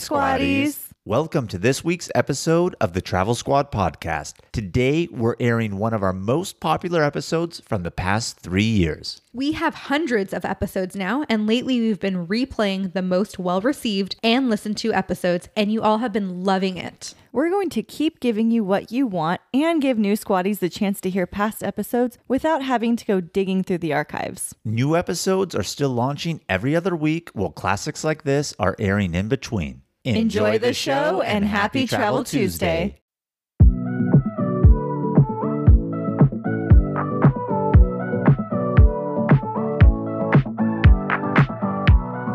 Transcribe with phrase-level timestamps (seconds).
[0.00, 0.91] Squatties.
[1.04, 4.34] Welcome to this week's episode of the Travel Squad podcast.
[4.52, 9.20] Today, we're airing one of our most popular episodes from the past three years.
[9.32, 14.14] We have hundreds of episodes now, and lately we've been replaying the most well received
[14.22, 17.14] and listened to episodes, and you all have been loving it.
[17.32, 21.00] We're going to keep giving you what you want and give new squatties the chance
[21.00, 24.54] to hear past episodes without having to go digging through the archives.
[24.64, 29.26] New episodes are still launching every other week, while classics like this are airing in
[29.26, 29.82] between.
[30.04, 33.01] Enjoy the show and happy Travel Tuesday.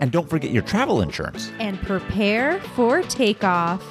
[0.00, 1.50] And don't forget your travel insurance.
[1.58, 3.82] and prepare for takeoff.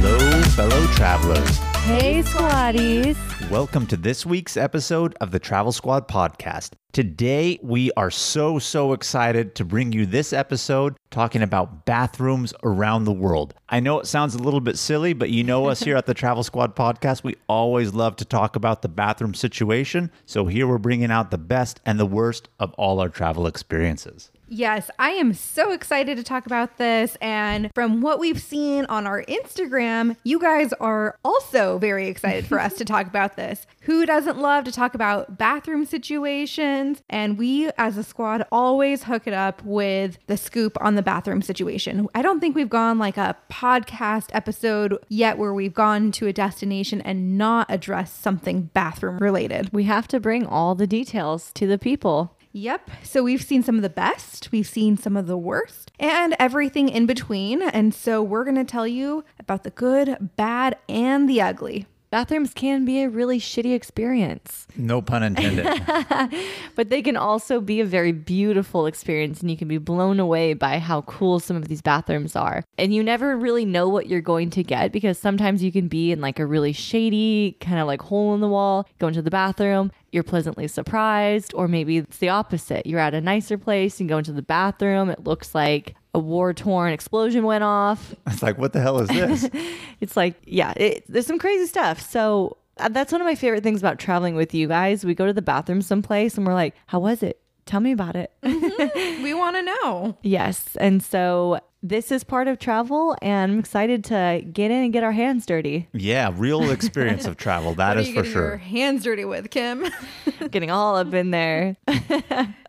[0.00, 1.65] Hello, fellow travelers.
[1.86, 3.16] Hey, squatties.
[3.48, 6.72] Welcome to this week's episode of the Travel Squad podcast.
[6.90, 13.04] Today, we are so, so excited to bring you this episode talking about bathrooms around
[13.04, 13.54] the world.
[13.68, 16.14] I know it sounds a little bit silly, but you know us here at the
[16.14, 17.22] Travel Squad podcast.
[17.22, 20.10] We always love to talk about the bathroom situation.
[20.24, 24.32] So here we're bringing out the best and the worst of all our travel experiences.
[24.48, 27.16] Yes, I am so excited to talk about this.
[27.20, 32.60] And from what we've seen on our Instagram, you guys are also very excited for
[32.60, 33.66] us to talk about this.
[33.82, 37.02] Who doesn't love to talk about bathroom situations?
[37.10, 41.42] And we, as a squad, always hook it up with the scoop on the bathroom
[41.42, 42.06] situation.
[42.14, 46.32] I don't think we've gone like a podcast episode yet where we've gone to a
[46.32, 49.72] destination and not addressed something bathroom related.
[49.72, 52.35] We have to bring all the details to the people.
[52.56, 52.90] Yep.
[53.02, 56.88] So we've seen some of the best, we've seen some of the worst, and everything
[56.88, 57.60] in between.
[57.60, 61.84] And so we're going to tell you about the good, bad, and the ugly.
[62.08, 65.66] Bathrooms can be a really shitty experience, No pun intended.
[66.74, 70.54] but they can also be a very beautiful experience, and you can be blown away
[70.54, 72.64] by how cool some of these bathrooms are.
[72.78, 76.12] And you never really know what you're going to get because sometimes you can be
[76.12, 79.30] in like a really shady, kind of like hole in the wall, go into the
[79.30, 82.86] bathroom, you're pleasantly surprised, or maybe it's the opposite.
[82.86, 86.54] You're at a nicer place, you go into the bathroom, it looks like a war
[86.54, 88.14] torn explosion went off.
[88.26, 89.48] it's like, what the hell is this?
[90.00, 92.00] It's like, yeah, it, there's some crazy stuff.
[92.00, 95.04] So uh, that's one of my favorite things about traveling with you guys.
[95.04, 97.40] We go to the bathroom someplace and we're like, how was it?
[97.66, 98.32] Tell me about it.
[99.22, 100.16] We want to know.
[100.22, 100.76] yes.
[100.76, 101.58] And so
[101.88, 105.46] this is part of travel, and I'm excited to get in and get our hands
[105.46, 105.88] dirty.
[105.92, 107.74] yeah, real experience of travel.
[107.74, 108.56] That what is are you for getting your sure.
[108.56, 109.86] hands dirty with, Kim?
[110.50, 111.76] Getting all up in there.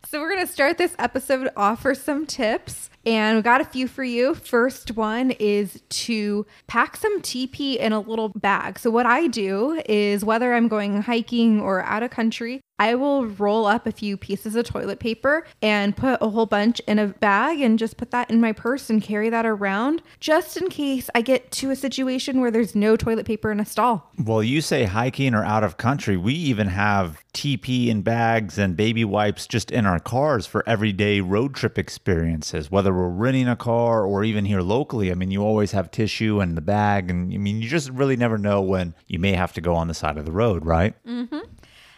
[0.09, 2.90] So we're going to start this episode off for some tips.
[3.06, 4.35] And we got a few for you.
[4.35, 8.79] First one is to pack some TP in a little bag.
[8.79, 13.25] So what I do is whether I'm going hiking or out of country, I will
[13.25, 17.07] roll up a few pieces of toilet paper and put a whole bunch in a
[17.07, 21.09] bag and just put that in my purse and carry that around just in case
[21.16, 24.12] I get to a situation where there's no toilet paper in a stall.
[24.24, 26.18] Well, you say hiking or out of country.
[26.18, 31.21] We even have TP in bags and baby wipes just in our cars for everyday
[31.21, 35.11] road trip experiences, whether we're renting a car or even here locally.
[35.11, 37.11] I mean, you always have tissue and the bag.
[37.11, 39.87] And I mean, you just really never know when you may have to go on
[39.87, 40.95] the side of the road, right?
[41.05, 41.37] Mm-hmm.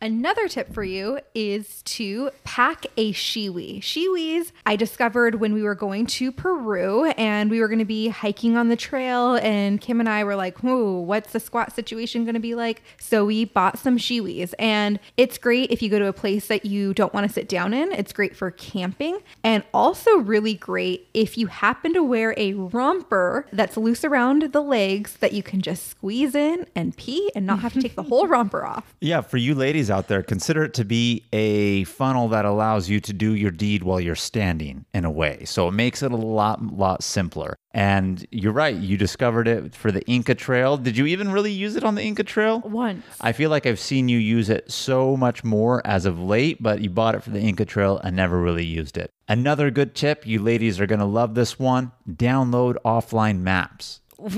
[0.02, 3.82] Another tip for you is to pack a Shewee.
[3.82, 8.08] Shewees I discovered when we were going to Peru and we were going to be
[8.08, 12.24] hiking on the trail and Kim and I were like, "Whoa, what's the squat situation
[12.24, 16.00] going to be like?" So we bought some Shewees and it's great if you go
[16.00, 17.92] to a place that you don't want to sit down in.
[17.92, 23.48] It's great for camping and also really great if you happen to wear a romper
[23.52, 27.60] that's loose around the legs that you can just squeeze in and pee and not
[27.60, 28.96] have to take the whole romper off.
[29.02, 33.00] Yeah, for you ladies out there, consider it to be a funnel that allows you
[33.02, 35.44] to do your deed while you're standing in a way.
[35.46, 37.56] So it makes it a lot, lot simpler.
[37.72, 40.78] And you're right, you discovered it for the Inca Trail.
[40.78, 42.62] Did you even really use it on the Inca Trail?
[42.62, 43.06] Once.
[43.22, 46.82] I feel like I've seen you use it so much more as of late, but
[46.82, 49.12] you bought it for the Inca Trail and never really used it.
[49.28, 54.02] Another good tip, you ladies are going to love this one download offline maps.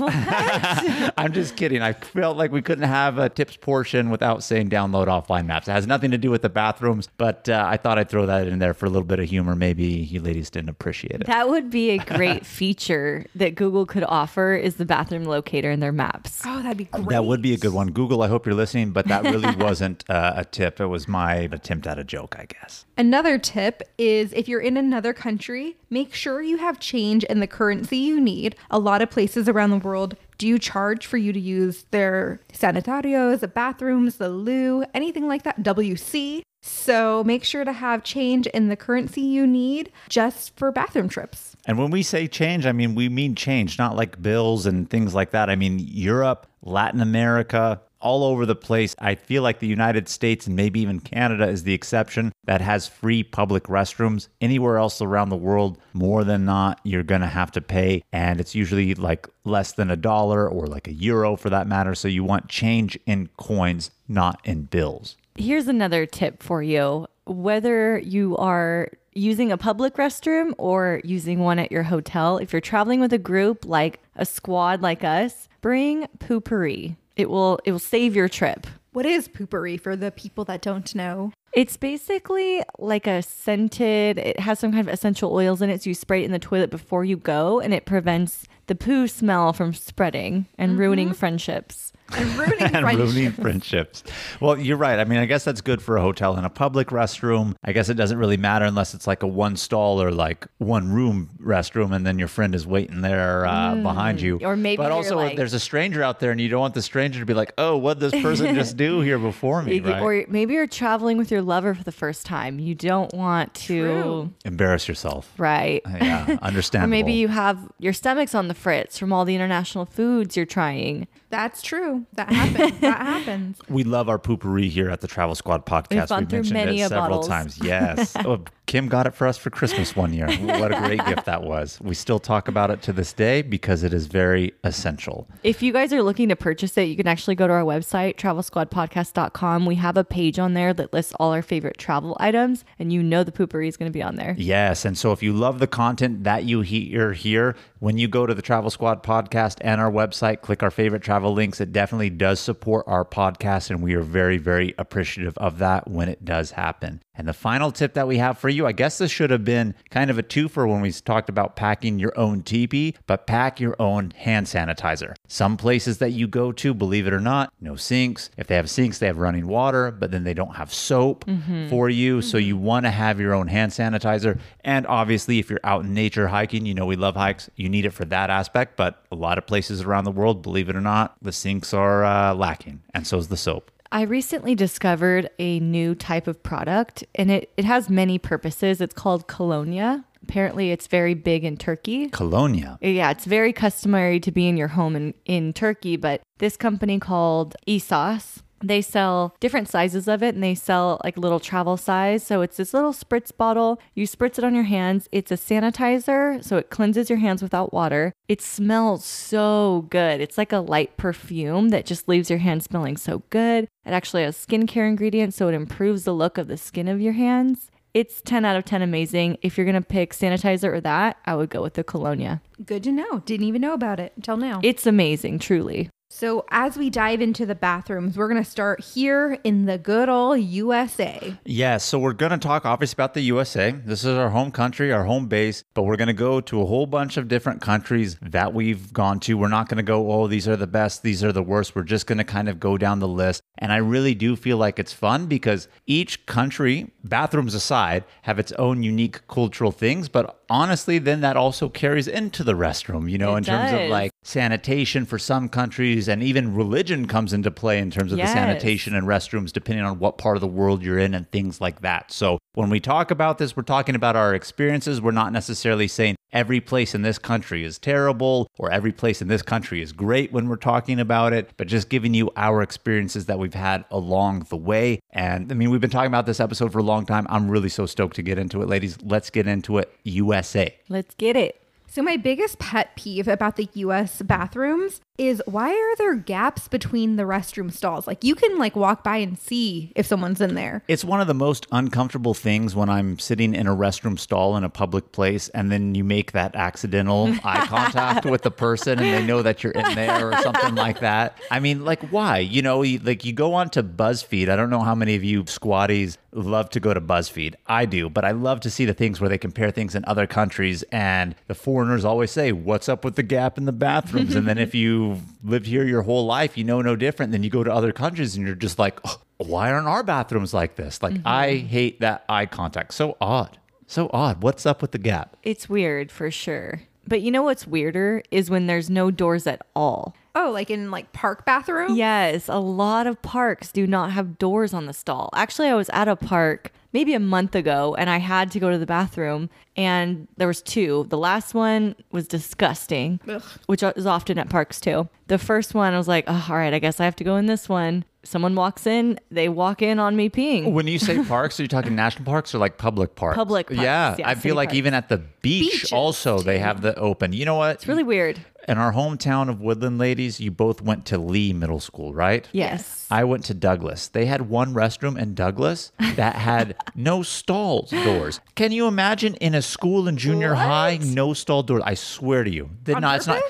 [1.16, 1.82] I'm just kidding.
[1.82, 5.68] I felt like we couldn't have a tips portion without saying download offline maps.
[5.68, 8.46] It has nothing to do with the bathrooms, but uh, I thought I'd throw that
[8.46, 9.56] in there for a little bit of humor.
[9.56, 11.26] Maybe you ladies didn't appreciate it.
[11.26, 15.80] That would be a great feature that Google could offer is the bathroom locator in
[15.80, 16.42] their maps.
[16.44, 17.08] Oh, that'd be great.
[17.08, 17.90] That would be a good one.
[17.90, 20.80] Google, I hope you're listening, but that really wasn't uh, a tip.
[20.80, 22.86] It was my attempt at a joke, I guess.
[22.96, 27.46] Another tip is if you're in another country, make sure you have change in the
[27.46, 28.54] currency you need.
[28.70, 32.40] A lot of places around the world do you charge for you to use their
[32.52, 36.42] sanitarios, the bathrooms, the loo, anything like that, WC.
[36.62, 41.56] So make sure to have change in the currency you need just for bathroom trips.
[41.66, 45.14] And when we say change, I mean, we mean change, not like bills and things
[45.14, 45.50] like that.
[45.50, 48.94] I mean, Europe, Latin America, all over the place.
[48.98, 52.86] I feel like the United States and maybe even Canada is the exception that has
[52.86, 54.28] free public restrooms.
[54.40, 58.02] Anywhere else around the world, more than not, you're going to have to pay.
[58.12, 61.94] And it's usually like less than a dollar or like a euro for that matter.
[61.94, 65.16] So you want change in coins, not in bills.
[65.36, 67.06] Here's another tip for you.
[67.24, 72.60] Whether you are using a public restroom or using one at your hotel, if you're
[72.60, 76.96] traveling with a group like a squad like us, bring poopery.
[77.16, 78.66] It will it will save your trip.
[78.92, 81.32] What is poopery for the people that don't know?
[81.54, 85.82] It's basically like a scented, it has some kind of essential oils in it.
[85.82, 89.06] So you spray it in the toilet before you go and it prevents the poo
[89.08, 91.16] smell from spreading and ruining mm-hmm.
[91.16, 91.92] friendships.
[92.22, 93.12] And ruining and friendships.
[93.14, 94.04] ruining friendships.
[94.40, 94.98] Well, you're right.
[94.98, 97.54] I mean, I guess that's good for a hotel and a public restroom.
[97.64, 100.92] I guess it doesn't really matter unless it's like a one stall or like one
[100.92, 104.38] room restroom, and then your friend is waiting there uh, behind you.
[104.42, 106.82] Or maybe but also like- there's a stranger out there, and you don't want the
[106.82, 110.00] stranger to be like, "Oh, what did this person just do here before me?" Right?
[110.02, 112.58] Or maybe you're traveling with your lover for the first time.
[112.58, 114.32] You don't want to, True.
[114.44, 115.32] Embarrass yourself.
[115.38, 115.80] right?
[115.86, 116.90] Yeah, Or understandable.
[116.90, 121.06] maybe you have your stomach's on the fritz from all the international foods you're trying.
[121.30, 122.01] That's true.
[122.14, 122.80] That happens.
[122.80, 123.58] that happens.
[123.68, 126.08] We love our poopery here at the Travel Squad podcast.
[126.08, 127.28] gone through mentioned many it several bottles.
[127.28, 127.58] times.
[127.62, 128.14] Yes.
[128.24, 130.30] oh, Kim got it for us for Christmas one year.
[130.30, 131.78] What a great gift that was.
[131.80, 135.26] We still talk about it to this day because it is very essential.
[135.42, 138.16] If you guys are looking to purchase it, you can actually go to our website,
[138.16, 139.66] travelsquadpodcast.com.
[139.66, 143.02] We have a page on there that lists all our favorite travel items, and you
[143.02, 144.34] know the poopery is going to be on there.
[144.38, 144.84] Yes.
[144.84, 148.34] And so if you love the content that you hear here, when you go to
[148.34, 151.60] the Travel Squad podcast and our website, click our favorite travel links.
[151.60, 153.68] It definitely does support our podcast.
[153.68, 157.02] And we are very, very appreciative of that when it does happen.
[157.14, 159.74] And the final tip that we have for you, I guess this should have been
[159.90, 163.76] kind of a twofer when we talked about packing your own TP, but pack your
[163.78, 165.14] own hand sanitizer.
[165.28, 168.30] Some places that you go to, believe it or not, no sinks.
[168.38, 171.24] If they have sinks, they have running water, but then they don't have soap
[171.68, 172.22] for you.
[172.22, 174.38] So you want to have your own hand sanitizer.
[174.60, 177.84] And obviously, if you're out in nature hiking, you know we love hikes, you need
[177.84, 178.76] it for that aspect.
[178.76, 182.04] But a lot of places around the world, believe it or not, the sinks are
[182.04, 183.70] uh, lacking, and so is the soap.
[183.92, 188.80] I recently discovered a new type of product, and it, it has many purposes.
[188.80, 190.06] It's called Colonia.
[190.22, 192.08] Apparently, it's very big in Turkey.
[192.08, 192.78] Colonia.
[192.80, 196.98] Yeah, it's very customary to be in your home in, in Turkey, but this company
[196.98, 202.24] called ESOS, they sell different sizes of it and they sell like little travel size.
[202.24, 203.80] So it's this little spritz bottle.
[203.94, 205.08] You spritz it on your hands.
[205.12, 208.12] It's a sanitizer, so it cleanses your hands without water.
[208.28, 210.20] It smells so good.
[210.20, 213.64] It's like a light perfume that just leaves your hands smelling so good.
[213.64, 217.14] It actually has skincare ingredients, so it improves the look of the skin of your
[217.14, 217.70] hands.
[217.94, 219.36] It's 10 out of 10 amazing.
[219.42, 222.40] If you're going to pick sanitizer or that, I would go with the Colonia.
[222.64, 223.18] Good to know.
[223.26, 224.60] Didn't even know about it until now.
[224.62, 225.90] It's amazing, truly.
[226.14, 230.10] So, as we dive into the bathrooms, we're going to start here in the good
[230.10, 231.34] old USA.
[231.46, 233.70] Yeah, so we're going to talk obviously about the USA.
[233.70, 236.66] This is our home country, our home base, but we're going to go to a
[236.66, 239.38] whole bunch of different countries that we've gone to.
[239.38, 241.74] We're not going to go, oh, these are the best, these are the worst.
[241.74, 243.42] We're just going to kind of go down the list.
[243.56, 248.52] And I really do feel like it's fun because each country, bathrooms aside, have its
[248.52, 250.10] own unique cultural things.
[250.10, 253.88] But honestly, then that also carries into the restroom, you know, It in terms of
[253.88, 258.28] like sanitation for some countries and even religion comes into play in terms of Yes.
[258.28, 261.60] the sanitation and restrooms depending on what part of the world you're in and things
[261.60, 262.12] like that.
[262.12, 265.00] So when we talk about this, we're talking about our experiences.
[265.00, 269.28] We're not necessarily saying every place in this country is terrible or every place in
[269.28, 273.26] this country is great when we're talking about it, but just giving you our experiences
[273.26, 275.00] that we've had along the way.
[275.10, 277.26] And I mean, we've been talking about this episode for a long time.
[277.28, 278.98] I'm really so stoked to get into it, ladies.
[279.02, 279.92] Let's get into it.
[280.04, 280.74] USA.
[280.88, 281.58] Let's get it.
[281.92, 287.16] So, my biggest pet peeve about the US bathrooms is why are there gaps between
[287.16, 288.06] the restroom stalls?
[288.06, 290.82] Like you can like walk by and see if someone's in there.
[290.88, 294.64] It's one of the most uncomfortable things when I'm sitting in a restroom stall in
[294.64, 299.14] a public place and then you make that accidental eye contact with the person and
[299.14, 301.38] they know that you're in there or something like that.
[301.50, 302.38] I mean, like, why?
[302.38, 304.48] You know, you, like you go on to BuzzFeed.
[304.48, 307.54] I don't know how many of you squatties love to go to BuzzFeed.
[307.66, 310.26] I do, but I love to see the things where they compare things in other
[310.26, 314.34] countries and the foreigners always say, What's up with the gap in the bathrooms?
[314.34, 317.32] and then if you've lived here your whole life, you know no different.
[317.32, 320.54] Then you go to other countries and you're just like, oh, why aren't our bathrooms
[320.54, 321.02] like this?
[321.02, 321.28] Like, mm-hmm.
[321.28, 322.94] I hate that eye contact.
[322.94, 323.58] So odd.
[323.86, 324.42] So odd.
[324.42, 325.36] What's up with the gap?
[325.42, 326.82] It's weird for sure.
[327.06, 330.14] But you know what's weirder is when there's no doors at all.
[330.34, 331.96] Oh, like in like park bathroom?
[331.96, 335.28] Yes, a lot of parks do not have doors on the stall.
[335.34, 338.70] Actually, I was at a park maybe a month ago and I had to go
[338.70, 341.06] to the bathroom and there was two.
[341.08, 343.42] The last one was disgusting, Ugh.
[343.66, 345.08] which is often at parks too.
[345.28, 347.36] The first one I was like, oh, all right, I guess I have to go
[347.36, 348.04] in this one.
[348.24, 350.72] Someone walks in, they walk in on me peeing.
[350.72, 353.36] When you say parks, are you talking national parks or like public parks?
[353.36, 354.14] Public parks, Yeah.
[354.18, 354.78] yeah, I feel like parks.
[354.78, 357.32] even at the beach, Beaches, also, they have the open.
[357.32, 357.74] You know what?
[357.76, 358.38] It's really weird.
[358.68, 362.48] In our hometown of Woodland Ladies, you both went to Lee Middle School, right?
[362.52, 363.08] Yes.
[363.10, 364.06] I went to Douglass.
[364.06, 368.38] They had one restroom in Douglass that had no stall doors.
[368.54, 371.82] Can you imagine in a school in junior high, no stall doors?
[371.84, 373.16] I swear to you, did On not.
[373.16, 373.42] It's not.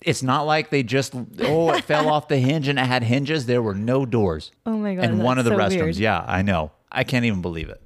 [0.00, 3.46] It's not like they just oh it fell off the hinge and it had hinges.
[3.46, 4.50] There were no doors.
[4.66, 5.96] Oh my God, And one of the so restrooms, weird.
[5.96, 6.72] yeah, I know.
[6.90, 7.80] I can't even believe it.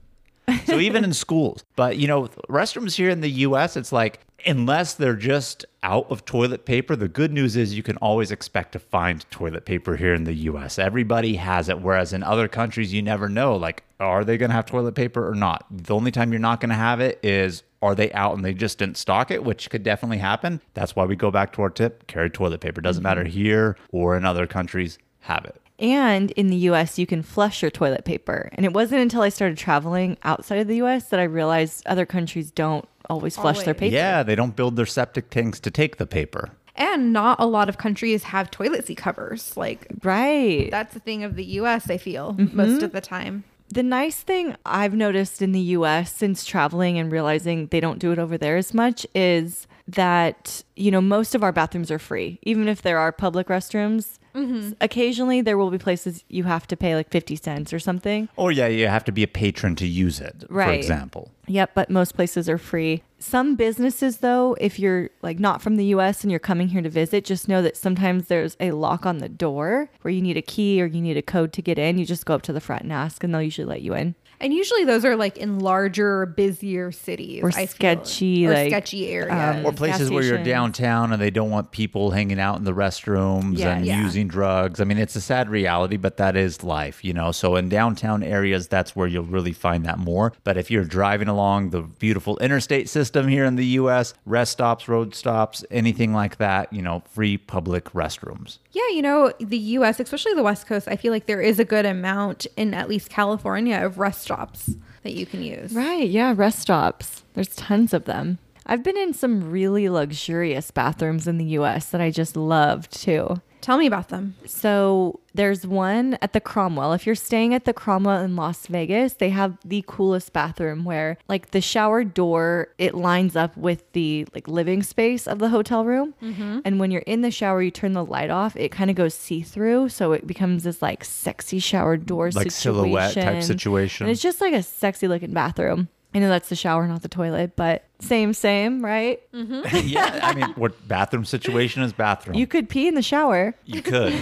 [0.66, 4.94] So even in schools, but you know, restrooms here in the US, it's like unless
[4.94, 8.78] they're just out of toilet paper, the good news is you can always expect to
[8.78, 10.78] find toilet paper here in the US.
[10.78, 14.54] Everybody has it whereas in other countries you never know like are they going to
[14.54, 15.66] have toilet paper or not?
[15.70, 18.54] The only time you're not going to have it is are they out and they
[18.54, 20.60] just didn't stock it, which could definitely happen.
[20.74, 22.80] That's why we go back to our tip, carry toilet paper.
[22.80, 25.60] Doesn't matter here or in other countries, have it.
[25.78, 28.48] And in the US, you can flush your toilet paper.
[28.54, 32.06] And it wasn't until I started traveling outside of the US that I realized other
[32.06, 33.94] countries don't always flush their paper.
[33.94, 36.50] Yeah, they don't build their septic tanks to take the paper.
[36.74, 39.56] And not a lot of countries have toilet seat covers.
[39.56, 40.70] Like Right.
[40.70, 42.56] that's the thing of the US, I feel, Mm-hmm.
[42.56, 43.44] most of the time.
[43.68, 48.12] The nice thing I've noticed in the US since traveling and realizing they don't do
[48.12, 52.38] it over there as much is that, you know, most of our bathrooms are free.
[52.42, 54.72] Even if there are public restrooms, Mm-hmm.
[54.82, 58.28] occasionally there will be places you have to pay like 50 cents or something.
[58.36, 60.66] Or yeah, you have to be a patron to use it, right.
[60.66, 61.30] for example.
[61.46, 63.02] Yep, but most places are free.
[63.18, 66.90] Some businesses though, if you're like not from the US and you're coming here to
[66.90, 70.42] visit, just know that sometimes there's a lock on the door where you need a
[70.42, 71.98] key or you need a code to get in.
[71.98, 74.14] You just go up to the front and ask and they'll usually let you in.
[74.40, 77.42] And usually those are like in larger, busier cities.
[77.42, 77.66] Or I feel.
[77.68, 79.56] sketchy, or like, sketchy areas.
[79.58, 82.72] um, Or places where you're downtown and they don't want people hanging out in the
[82.74, 83.76] restrooms Yeah.
[83.76, 84.02] and Yeah.
[84.02, 84.80] using drugs.
[84.80, 87.32] I mean, it's a sad reality, but that is life, you know.
[87.32, 90.32] So in downtown areas, that's where you'll really find that more.
[90.44, 94.88] But if you're driving along the beautiful interstate system here in the US, rest stops,
[94.88, 98.58] road stops, anything like that, you know, free public restrooms.
[98.76, 101.64] Yeah, you know, the US, especially the West Coast, I feel like there is a
[101.64, 105.72] good amount in at least California of rest stops that you can use.
[105.72, 107.24] Right, yeah, rest stops.
[107.32, 108.38] There's tons of them.
[108.66, 113.40] I've been in some really luxurious bathrooms in the US that I just loved too.
[113.60, 114.36] Tell me about them.
[114.46, 116.92] So there's one at the Cromwell.
[116.92, 121.18] If you're staying at the Cromwell in Las Vegas, they have the coolest bathroom where
[121.28, 125.84] like the shower door it lines up with the like living space of the hotel
[125.84, 126.14] room.
[126.22, 126.60] Mm-hmm.
[126.64, 128.56] And when you're in the shower, you turn the light off.
[128.56, 132.50] It kind of goes see through, so it becomes this like sexy shower door Like
[132.50, 132.74] situation.
[132.74, 134.06] silhouette type situation.
[134.06, 135.88] And it's just like a sexy looking bathroom.
[136.16, 139.20] I know that's the shower, not the toilet, but same, same, right?
[139.34, 139.76] Mm-hmm.
[139.86, 142.36] yeah, I mean, what bathroom situation is bathroom?
[142.38, 143.54] You could pee in the shower.
[143.66, 144.14] You could.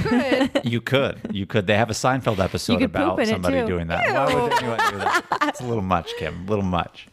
[0.64, 1.20] you could.
[1.30, 1.68] You could.
[1.68, 4.12] They have a Seinfeld episode about somebody doing that.
[4.12, 5.24] Why would anyone do that?
[5.42, 6.48] It's a little much, Kim.
[6.48, 7.06] A little much.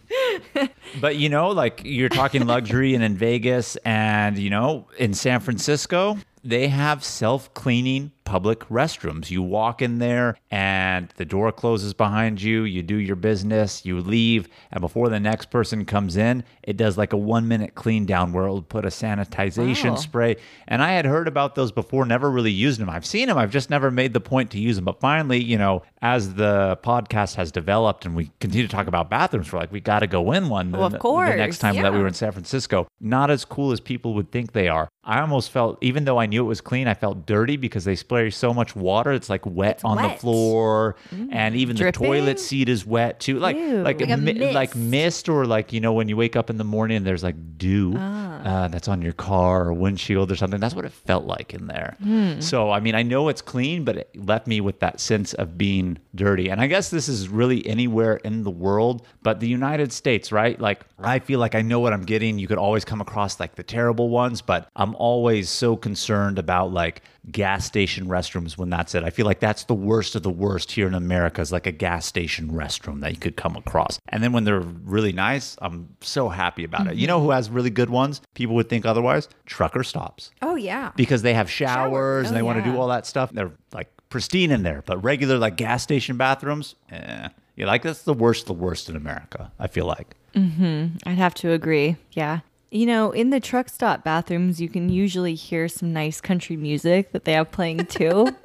[0.99, 5.39] But you know, like you're talking luxury and in Vegas and you know, in San
[5.39, 9.29] Francisco, they have self-cleaning public restrooms.
[9.29, 13.99] You walk in there and the door closes behind you, you do your business, you
[13.99, 18.31] leave, and before the next person comes in, it does like a 1-minute clean down
[18.31, 19.95] where it'll put a sanitization Wow.
[19.97, 20.37] spray.
[20.65, 22.89] And I had heard about those before, never really used them.
[22.89, 24.85] I've seen them, I've just never made the point to use them.
[24.85, 29.09] But finally, you know, as the podcast has developed and we continue to talk about
[29.09, 30.71] bathrooms, we're like, we got to go in one.
[30.71, 33.73] Well, of the- The next time that we were in San Francisco, not as cool
[33.73, 34.87] as people would think they are.
[35.03, 37.95] I almost felt, even though I knew it was clean, I felt dirty because they
[37.95, 39.11] spray so much water.
[39.11, 40.19] It's like wet It's on the wet.
[40.19, 40.95] floor,
[41.31, 42.01] and even Dripping?
[42.01, 43.39] the toilet seat is wet too.
[43.39, 43.81] Like Ew.
[43.81, 45.25] like Like mi- like mist.
[45.25, 47.35] mist, or like you know when you wake up in the morning and there's like
[47.57, 50.59] dew uh, that's on your car or windshield or something.
[50.59, 51.97] That's what it felt like in there.
[52.39, 55.57] So I mean, I know it's clean, but it left me with that sense of
[55.57, 56.49] being dirty.
[56.49, 60.59] And I guess this is really anywhere in the world, but the United States, right?
[60.59, 62.37] Like I feel like I know what I'm getting.
[62.37, 66.71] You could always come across like the terrible ones, but I'm always so concerned about
[66.73, 69.03] like gas station restrooms when that's it.
[69.03, 71.71] I feel like that's the worst of the worst here in America is like a
[71.71, 73.99] gas station restroom that you could come across.
[74.09, 76.95] And then when they're really nice, I'm so happy about it.
[76.95, 78.21] You know who has really good ones?
[78.33, 79.29] People would think otherwise.
[79.45, 80.91] Trucker stops Oh yeah.
[80.95, 83.31] because they have showers and Oh, they want to do all that stuff.
[83.31, 87.29] They're like pristine in there, but regular like gas station bathrooms, eh.
[87.55, 89.51] Yeah, like that's the worst, of the worst in America.
[89.59, 90.15] I feel like.
[90.33, 90.97] Mm-hmm.
[91.05, 91.97] I'd have to agree.
[92.13, 92.39] Yeah.
[92.73, 97.11] You know, in the truck stop bathrooms, you can usually hear some nice country music
[97.11, 98.27] that they have playing too.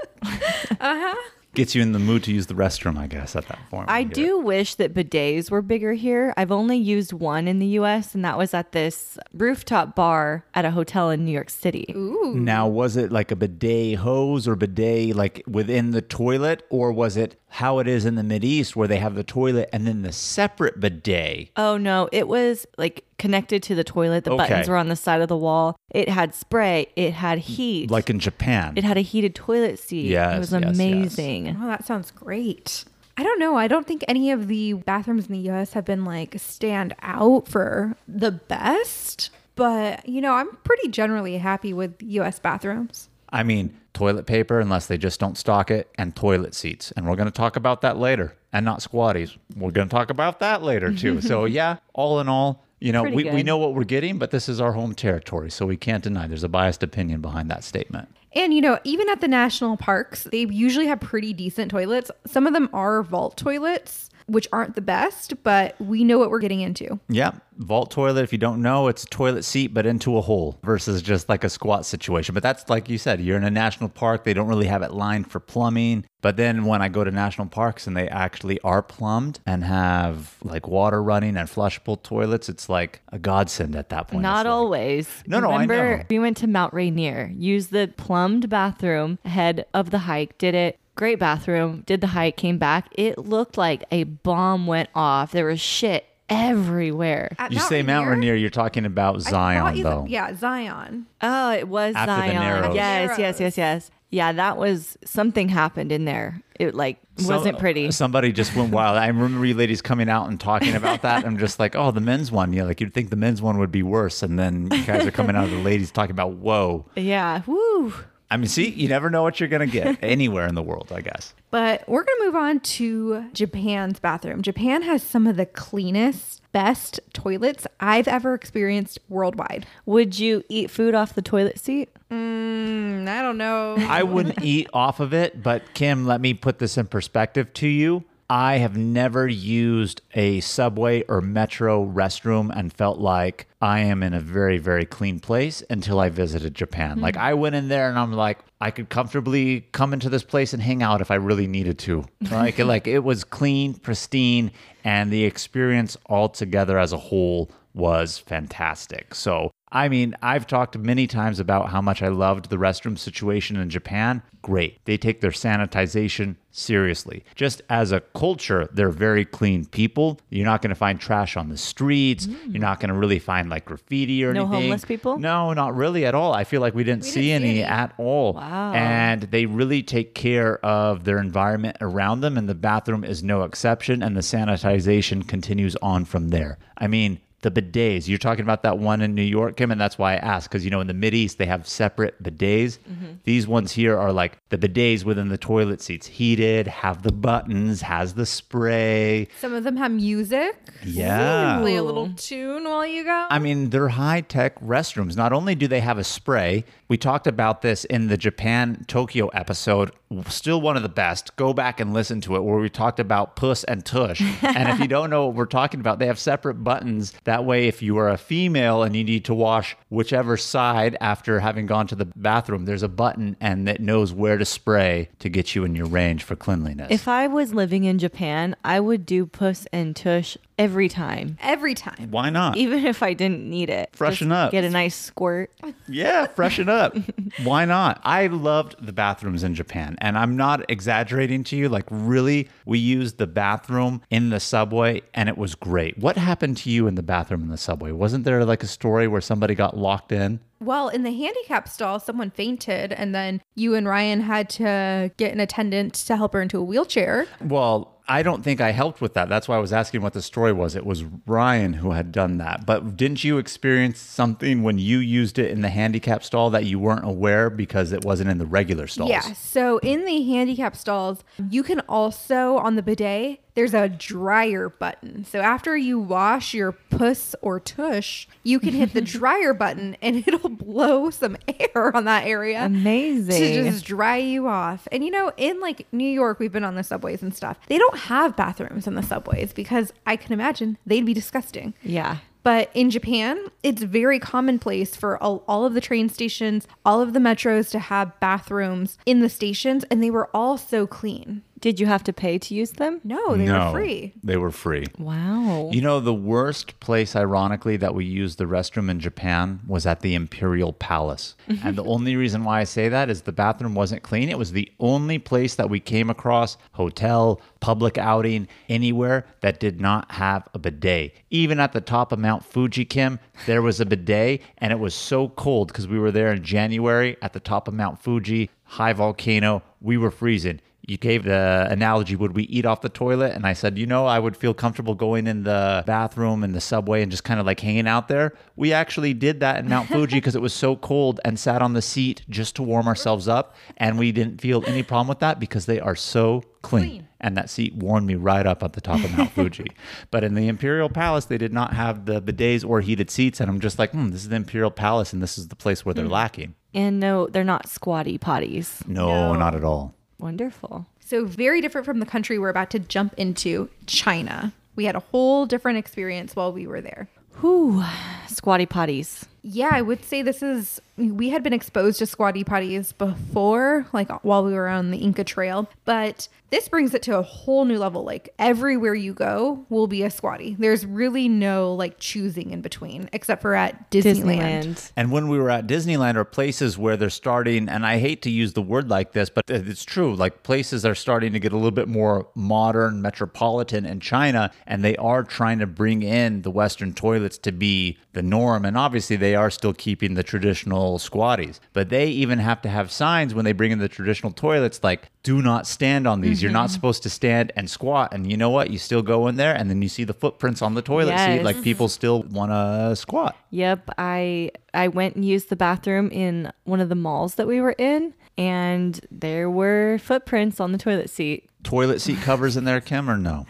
[0.81, 1.15] Uh huh.
[1.55, 3.89] Gets you in the mood to use the restroom, I guess, at that point.
[3.89, 6.35] I do wish that bidets were bigger here.
[6.37, 10.67] I've only used one in the US, and that was at this rooftop bar at
[10.67, 11.87] a hotel in New York City.
[11.97, 12.35] Ooh.
[12.37, 17.17] Now, was it like a bidet hose or bidet like within the toilet, or was
[17.17, 20.03] it how it is in the Mid East where they have the toilet and then
[20.03, 21.51] the separate bidet?
[21.57, 24.25] Oh no, it was like connected to the toilet.
[24.25, 25.79] The buttons were on the side of the wall.
[25.91, 27.91] It had spray, it had heat.
[27.91, 28.75] Like in Japan.
[28.77, 30.11] it had a heated toilet seat.
[30.11, 30.75] Yes, it was yes, yes.
[30.75, 31.57] amazing.
[31.61, 32.85] Oh, that sounds great.
[33.17, 33.57] I don't know.
[33.57, 37.49] I don't think any of the bathrooms in the US have been like stand out
[37.49, 43.09] for the best, but you know, I'm pretty generally happy with US bathrooms.
[43.31, 46.93] I mean, toilet paper, unless they just don't stock it, and toilet seats.
[46.97, 48.37] And we're going to talk about that later.
[48.53, 49.37] And not squatties.
[49.57, 51.21] We're going to talk about that later, too.
[51.31, 54.31] so, yeah, all in all, you know, Pretty we, we know what we're getting, but
[54.31, 55.51] this is our home territory.
[55.51, 58.09] So we can't deny there's a biased opinion behind that statement.
[58.35, 62.11] And you know, even at the national parks, they usually have pretty decent toilets.
[62.27, 66.41] Some of them are vault toilets, which aren't the best, but we know what we're
[66.41, 66.99] getting into.
[67.09, 67.33] Yeah.
[67.59, 71.01] Vault toilet, if you don't know, it's a toilet seat, but into a hole versus
[71.01, 72.35] just like a squat situation.
[72.35, 74.25] But that's like you said, you're in a national park.
[74.25, 76.05] They don't really have it lined for plumbing.
[76.21, 80.37] But then when I go to national parks and they actually are plumbed and have
[80.43, 84.23] like water running and flushable toilets, it's like a godsend at that point.
[84.23, 85.09] Not like- always.
[85.27, 86.03] No, no, I know.
[86.11, 90.79] we went to Mount Rainier, used the plumbed bathroom ahead of the hike, did it.
[90.97, 92.89] Great bathroom, did the hike, came back.
[92.93, 95.31] It looked like a bomb went off.
[95.33, 97.35] There was shit everywhere.
[97.39, 100.07] At You say Mount Rainier, you're talking about I thought Zion, you- though.
[100.09, 101.07] Yeah, Zion.
[101.21, 102.35] Oh, it was After the Zion.
[102.35, 102.75] Narrows.
[102.75, 103.91] Yes, yes, yes, yes.
[104.09, 106.41] Yeah, that was something happened in there.
[106.59, 107.91] It like Some- wasn't pretty.
[107.91, 108.97] Somebody just went wild.
[108.97, 111.27] I remember you ladies coming out and talking about that.
[111.27, 112.53] I'm just like, oh, the men's one.
[112.53, 114.23] Yeah, like you'd think the men's one would be worse.
[114.23, 116.87] And then you guys are coming out of the ladies talking about, whoa.
[116.97, 117.43] yeah.
[117.47, 117.93] Woo.
[118.31, 120.93] I mean, see, you never know what you're going to get anywhere in the world,
[120.93, 121.33] I guess.
[121.51, 124.43] But we're going to move on to Japan's bathroom.
[124.43, 129.67] Japan has some of the cleanest, best toilets I've ever experienced worldwide.
[129.85, 131.91] Would you eat food off the toilet seat?
[132.11, 133.77] Mm, I don't know.
[133.79, 137.69] I wouldn't eat off of it, but Kim, let me put this in perspective to
[137.69, 138.05] you.
[138.29, 144.15] I have never used a subway or metro restroom and felt like I am in
[144.15, 146.97] a very, very clean place until I visited Japan.
[146.97, 147.03] Hmm.
[147.03, 150.53] Like I went in there and I'm like, I could comfortably come into this place
[150.53, 152.05] and hang out if I really needed to.
[152.37, 154.51] Like, like it was clean, pristine,
[154.85, 159.15] and the experience altogether as a whole was fantastic.
[159.15, 163.59] So I mean, I've talked many times about how much I loved the restroom situation
[163.59, 164.23] in Japan.
[164.41, 164.83] Great.
[164.87, 167.25] They take their sanitization seriously.
[167.35, 170.19] Just as a culture, they're very clean people.
[170.31, 172.25] You're not going to find trash on the streets.
[172.25, 172.53] Hmm.
[172.53, 174.53] You're not going to really find like graffiti or No anything.
[174.53, 175.19] No homeless people?
[175.19, 176.33] No, not really at all.
[176.33, 177.65] I feel like we didn't, see, didn't see any any.
[177.65, 178.33] at all.
[178.33, 178.73] Wow.
[178.73, 183.43] And they really take care of their environment around them, and the bathroom is no
[183.43, 186.57] exception, and the sanitization continues on from there.
[186.79, 189.97] I mean, the bidets, you're talking about that one in New York, Kim, and that's
[189.97, 192.79] why I asked, because you know, in the Mid East, they have separate bidets.
[192.79, 193.13] Mm-hmm.
[193.23, 197.83] These ones here are like the bidets within the toilet seats, heated, have the buttons,
[197.83, 199.29] has the spray.
[199.41, 200.57] Some of them have music.
[200.85, 201.61] Yeah.
[201.61, 203.27] Play a little tune while you go.
[203.31, 205.17] I mean, they're high tech restrooms.
[205.17, 209.29] Not only do they have a spray, we talked about this in the Japan Tokyo
[209.29, 209.93] episode,
[210.29, 211.35] still one of the best.
[211.37, 214.21] Go back and listen to it where we talked about puss and tush.
[214.43, 217.45] and if you don't know what we're talking about, they have separate buttons that That
[217.45, 221.67] way, if you are a female and you need to wash whichever side after having
[221.67, 225.55] gone to the bathroom, there's a button and it knows where to spray to get
[225.55, 226.89] you in your range for cleanliness.
[226.91, 231.37] If I was living in Japan, I would do puss and tush every time.
[231.41, 232.11] Every time.
[232.11, 232.57] Why not?
[232.57, 233.91] Even if I didn't need it.
[233.93, 234.53] Freshen Just up.
[234.53, 235.51] Get a nice squirt.
[235.89, 236.97] Yeah, freshen up.
[237.43, 238.01] Why not?
[238.05, 241.69] I loved the bathrooms in Japan, and I'm not exaggerating to you.
[241.69, 245.99] Like, really, we used the bathroom in the subway, and it was great.
[245.99, 247.93] What happened to you in the bathroom in the subway?
[247.93, 250.41] Wasn't there like a story where somebody got locked in?
[250.59, 255.33] Well, in the handicap stall, someone fainted, and then you and Ryan had to get
[255.33, 257.27] an attendant to help her into a wheelchair.
[257.43, 259.29] Well, I don't think I helped with that.
[259.29, 260.77] That's why I was asking what the story was.
[260.77, 262.65] It was Ryan who had done that.
[262.65, 266.79] But didn't you experience something when you used it in the handicap stall that you
[266.79, 269.11] weren't aware because it wasn't in the regular stalls?
[269.11, 269.33] Yeah.
[269.33, 275.25] So in the handicap stalls, you can also on the bidet, there's a dryer button.
[275.25, 280.17] So after you wash your puss or tush, you can hit the dryer button and
[280.29, 282.65] it'll blow some air on that area.
[282.65, 283.65] Amazing.
[283.65, 284.87] To just dry you off.
[284.93, 287.59] And you know, in like New York, we've been on the subways and stuff.
[287.67, 291.75] They don't have bathrooms in the subways because I can imagine they'd be disgusting.
[291.83, 292.19] Yeah.
[292.47, 297.13] But in Japan, it's very commonplace for all, all of the train stations, all of
[297.13, 301.43] the metros to have bathrooms in the stations, and they were all so clean.
[301.59, 303.01] Did you have to pay to use them?
[303.03, 304.13] No, they no, were free.
[304.23, 304.85] They were free.
[304.99, 305.71] Wow.
[305.73, 310.01] You know, the worst place, ironically, that we used the restroom in Japan was at
[310.01, 311.35] the Imperial Palace.
[311.65, 314.29] and the only reason why I say that is the bathroom wasn't clean.
[314.29, 319.81] It was the only place that we came across, hotel, public outing, anywhere that did
[319.81, 321.15] not have a bidet.
[321.31, 324.95] Even at the top of Mount Fuji, Kim, there was a bidet, and it was
[324.95, 328.93] so cold because we were there in January at the top of Mount Fuji, high
[328.93, 329.63] volcano.
[329.81, 333.33] We were freezing you gave the analogy would we eat off the toilet?
[333.35, 336.61] And i said you know i would feel comfortable going in the bathroom in the
[336.61, 338.33] subway and just kind of like hanging out there.
[338.57, 341.73] We actually did that in mount fuji because it was so cold and sat on
[341.75, 343.55] the seat just to warm ourselves up.
[343.77, 347.09] And we didn't feel any problem with that because they are so clean, Clean.
[347.21, 349.67] and that seat warmed me right up at the top of mount fuji.
[350.11, 353.41] But in the imperial palace they did not have the bidets or heated seats.
[353.41, 355.85] And i'm just like hmm, this is the imperial palace and this is the place
[355.85, 356.55] where they're lacking.
[356.75, 358.87] And no, they're not squatty potties.
[358.87, 359.39] no, No.
[359.39, 360.87] not at all Wonderful.
[361.01, 364.53] So, very different from the country we're about to jump into, China.
[364.75, 367.09] We had a whole different experience while we were there.
[367.41, 367.85] Whew.
[368.29, 369.25] Squatty potties.
[369.43, 374.11] Yeah, I would say this is we had been exposed to squatty potties before, like
[374.25, 377.79] while we were on the Inca Trail, but this brings it to a whole new
[377.79, 378.05] level.
[378.05, 380.57] Like everywhere you go will be a squatty.
[380.59, 384.65] There's really no like choosing in between, except for at Disneyland.
[384.65, 384.93] Disneyland.
[384.97, 388.31] And when we were at Disneyland or places where they're starting, and I hate to
[388.31, 391.57] use the word like this, but it's true, like places are starting to get a
[391.57, 396.51] little bit more modern, metropolitan in China, and they are trying to bring in the
[396.51, 398.65] Western toilets to be the norm.
[398.65, 402.91] And obviously, they are still keeping the traditional squatties, but they even have to have
[402.91, 406.43] signs when they bring in the traditional toilets like, do not stand on these.
[406.43, 406.75] You're not mm-hmm.
[406.75, 408.15] supposed to stand and squat.
[408.15, 408.71] And you know what?
[408.71, 411.43] You still go in there, and then you see the footprints on the toilet seat.
[411.43, 413.37] Like people still want to squat.
[413.51, 417.61] Yep, I I went and used the bathroom in one of the malls that we
[417.61, 421.51] were in, and there were footprints on the toilet seat.
[421.65, 423.47] toilet seat covers in there, Kim, or no?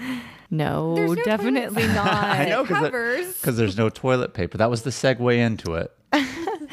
[0.51, 2.12] No, no definitely toilet- not.
[2.25, 3.35] I know Covers.
[3.38, 4.59] because there's no toilet paper.
[4.59, 5.92] That was the segue into it.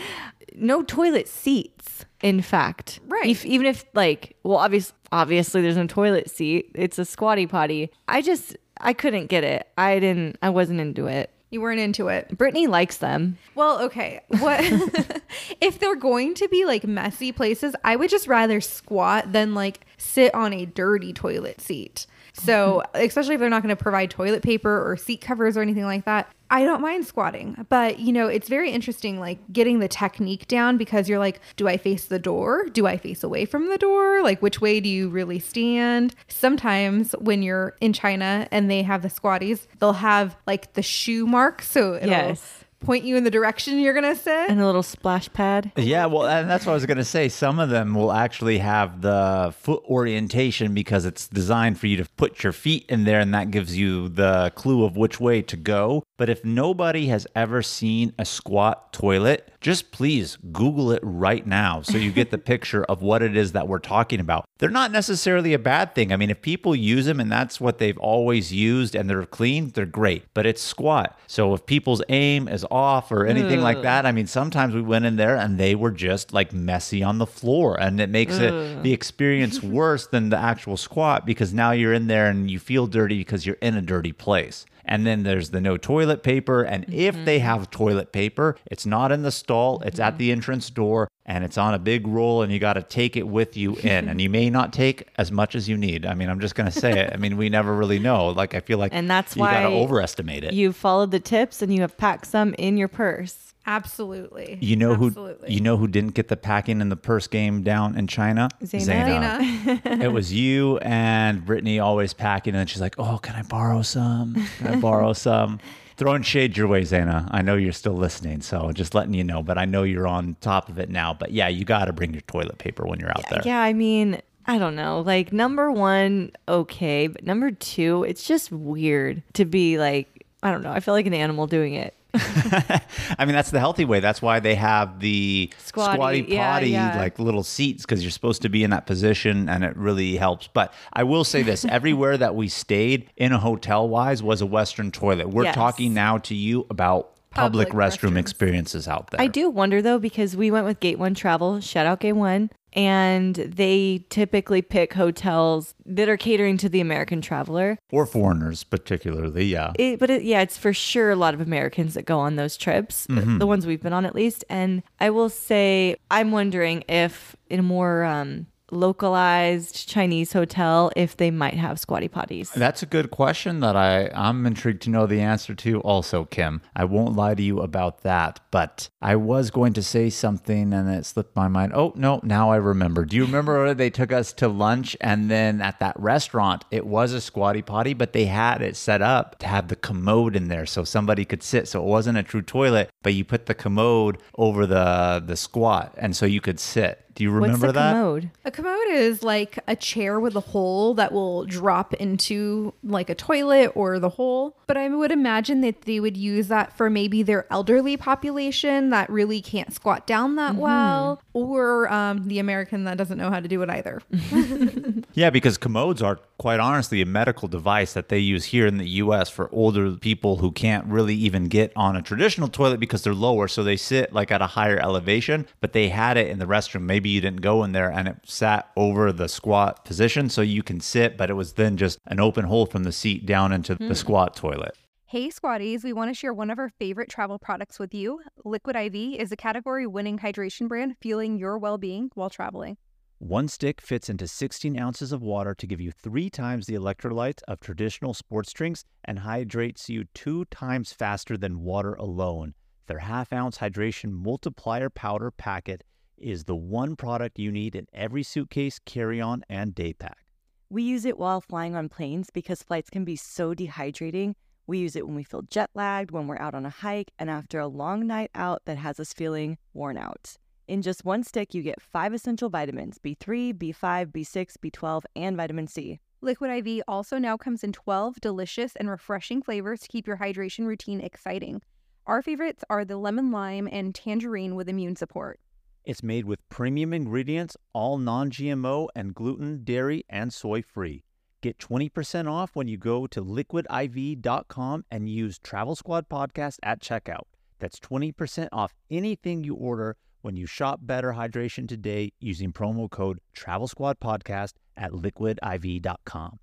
[0.55, 2.05] No toilet seats.
[2.21, 3.27] In fact, Right.
[3.27, 6.71] If, even if like, well, obviously, obviously, there's no toilet seat.
[6.73, 7.91] It's a squatty potty.
[8.07, 9.67] I just, I couldn't get it.
[9.77, 10.37] I didn't.
[10.41, 11.29] I wasn't into it.
[11.53, 12.35] You weren't into it.
[12.35, 13.37] Brittanie likes them.
[13.53, 14.21] Well, okay.
[14.39, 14.59] What
[15.61, 17.75] if they're going to be like messy places?
[17.83, 22.07] I would just rather squat than like sit on a dirty toilet seat.
[22.33, 25.85] So, especially if they're not going to provide toilet paper or seat covers or anything
[25.85, 27.65] like that, I don't mind squatting.
[27.69, 31.67] But, you know, it's very interesting like getting the technique down because you're like, do
[31.67, 32.65] I face the door?
[32.69, 34.21] Do I face away from the door?
[34.23, 36.15] Like, which way do you really stand?
[36.27, 41.25] Sometimes when you're in China and they have the squatties, they'll have like the shoe
[41.27, 41.61] mark.
[41.61, 42.62] So, Yes.
[42.83, 44.49] Point you in the direction you're gonna sit.
[44.49, 45.71] And a little splash pad.
[45.75, 47.29] Yeah, well, and that's what I was going to say.
[47.29, 52.05] Some of them will actually have the foot orientation because it's designed for you to
[52.17, 55.57] put your feet in there, and that gives you the clue of which way to
[55.57, 56.03] go.
[56.15, 61.81] But if nobody has ever seen a squat toilet, just please Google it right now
[61.81, 64.45] so you get the picture of what it is that we're talking about.
[64.59, 66.13] They're not necessarily a bad thing.
[66.13, 69.69] I mean, if people use them and that's what they've always used and they're clean,
[69.69, 70.25] they're great.
[70.35, 71.17] But it's squat.
[71.25, 75.05] So if people's aim is off or anything like that, I mean, sometimes we went
[75.05, 77.79] in there and they were just like messy on the floor.
[77.79, 82.07] And it makes it the experience worse than the actual squat because now you're in
[82.07, 84.65] there and you feel dirty because you're in a dirty place.
[84.85, 86.63] And then there's the no toilet paper.
[86.63, 87.45] And if they mm-hmm.
[87.45, 90.33] have toilet paper, it's not in the stall, it's at the mm-hmm.
[90.33, 93.55] entrance door and it's on a big roll and you got to take it with
[93.55, 94.09] you in.
[94.09, 96.05] and you may not take as much as you need.
[96.05, 97.11] I mean, I'm just going to say it.
[97.13, 98.27] I mean, we never really know.
[98.29, 100.53] Like, I feel like And that's you got to overestimate it.
[100.53, 103.52] You followed the tips and you have packed some in your purse.
[103.65, 104.57] Absolutely.
[104.61, 105.47] You know Absolutely.
[105.47, 108.49] who you know who didn't get the packing and the purse game down in China?
[108.61, 109.39] Zaina.
[109.39, 110.01] Zaina.
[110.03, 113.81] it was you and Brittanie always packing, and then she's like, "Oh, can I borrow
[113.81, 114.35] some?
[114.57, 115.59] Can I borrow some?"
[115.95, 117.27] Throwing shade your way, Zaina.
[117.31, 119.43] I know you're still listening, so just letting you know.
[119.43, 121.13] But I know you're on top of it now.
[121.13, 123.41] But yeah, you got to bring your toilet paper when you're out there.
[123.45, 125.01] Yeah, I mean, I don't know.
[125.01, 130.63] Like number one, okay, but number two, it's just weird to be like, I don't
[130.63, 130.71] know.
[130.71, 131.93] I feel like an animal doing it.
[132.15, 133.99] I mean, that's the healthy way.
[133.99, 136.97] That's why they have the Squatty, squatty yeah, potty, yeah.
[136.97, 140.47] like little seats, because you're supposed to be in that position and it really helps.
[140.47, 144.45] But I will say this everywhere that we stayed in a hotel wise was a
[144.45, 145.29] Western toilet.
[145.29, 145.55] We're Yes.
[145.55, 148.19] talking now to you about public, Public restroom restrooms.
[148.19, 149.19] experiences out there.
[149.19, 152.51] I do wonder though, because we went with Gate One Travel, shout out Gate One,
[152.73, 157.77] and they typically pick hotels that are catering to the American traveler.
[157.91, 159.45] Or foreigners, particularly.
[159.45, 159.71] Yeah.
[159.77, 162.57] It, but it, yeah, it's for sure a lot of Americans that go on those
[162.57, 163.37] trips, Mm-hmm.
[163.37, 164.43] the ones we've been on at least.
[164.49, 171.15] And I will say, I'm wondering if in a more um, localized Chinese hotel, if
[171.17, 172.51] they might have squatty potties.
[172.53, 176.61] That's a good question that I, I'm intrigued to know the answer to also, Kim.
[176.75, 180.89] I won't lie to you about that, but I was going to say something and
[180.89, 181.73] it slipped my mind.
[181.73, 183.05] Oh, no, now I remember.
[183.05, 187.13] Do you remember they took us to lunch and then at that restaurant, it was
[187.13, 190.65] a squatty potty, but they had it set up to have the commode in there
[190.65, 191.67] so somebody could sit.
[191.67, 195.93] So it wasn't a true toilet, but you put the commode over the, the squat
[195.97, 197.02] and so you could sit.
[197.15, 197.93] Do you remember What's the that?
[197.93, 198.31] commode?
[198.45, 203.15] A commode is like a chair with a hole that will drop into like a
[203.15, 204.57] toilet or the hole.
[204.67, 209.09] But I would imagine that they would use that for maybe their elderly population that
[209.09, 213.47] really can't squat down that well, or um, the American that doesn't know how to
[213.47, 214.01] do it either.
[215.15, 218.87] Yeah, because commodes are quite honestly a medical device that they use here in the
[218.89, 223.13] US for older people who can't really even get on a traditional toilet because they're
[223.13, 223.47] lower.
[223.47, 226.81] So they sit like at a higher elevation, but they had it in the restroom.
[226.81, 230.63] Maybe you didn't go in there and it sat over the squat position so you
[230.63, 233.75] can sit, but it was then just an open hole from the seat down into
[233.75, 233.93] the mm-hmm.
[233.93, 234.75] squat toilet.
[235.05, 238.21] Hey Squatties, we want to share one of our favorite travel products with you.
[238.43, 242.77] Liquid IV is a category winning hydration brand fueling your well being while traveling.
[243.19, 247.41] One stick fits into 16 ounces of water to give you three times the electrolytes
[247.47, 252.55] of traditional sports drinks and hydrates you two times faster than water alone.
[252.87, 255.83] Their half ounce hydration multiplier powder packet
[256.17, 260.25] is the one product you need in every suitcase, carry on, and day pack.
[260.69, 264.35] We use it while flying on planes because flights can be so dehydrating.
[264.65, 267.29] We use it when we feel jet lagged, when we're out on a hike, and
[267.29, 270.37] after a long night out that has us feeling worn out.
[270.67, 275.67] In just one stick, you get five essential vitamins B3, B5, B6, B12, and vitamin
[275.67, 275.99] C.
[276.21, 280.65] Liquid IV also now comes in 12 delicious and refreshing flavors to keep your hydration
[280.65, 281.61] routine exciting.
[282.05, 285.39] Our favorites are the lemon lime and tangerine with immune support.
[285.85, 291.03] It's made with premium ingredients, all non GMO and gluten, dairy, and soy free.
[291.41, 297.23] Get 20% off when you go to liquidiv.com and use Travel Squad Podcast at checkout.
[297.59, 303.19] That's 20% off anything you order when you shop Better Hydration today using promo code
[303.33, 306.39] Travel Squad Podcast at liquidiv.com.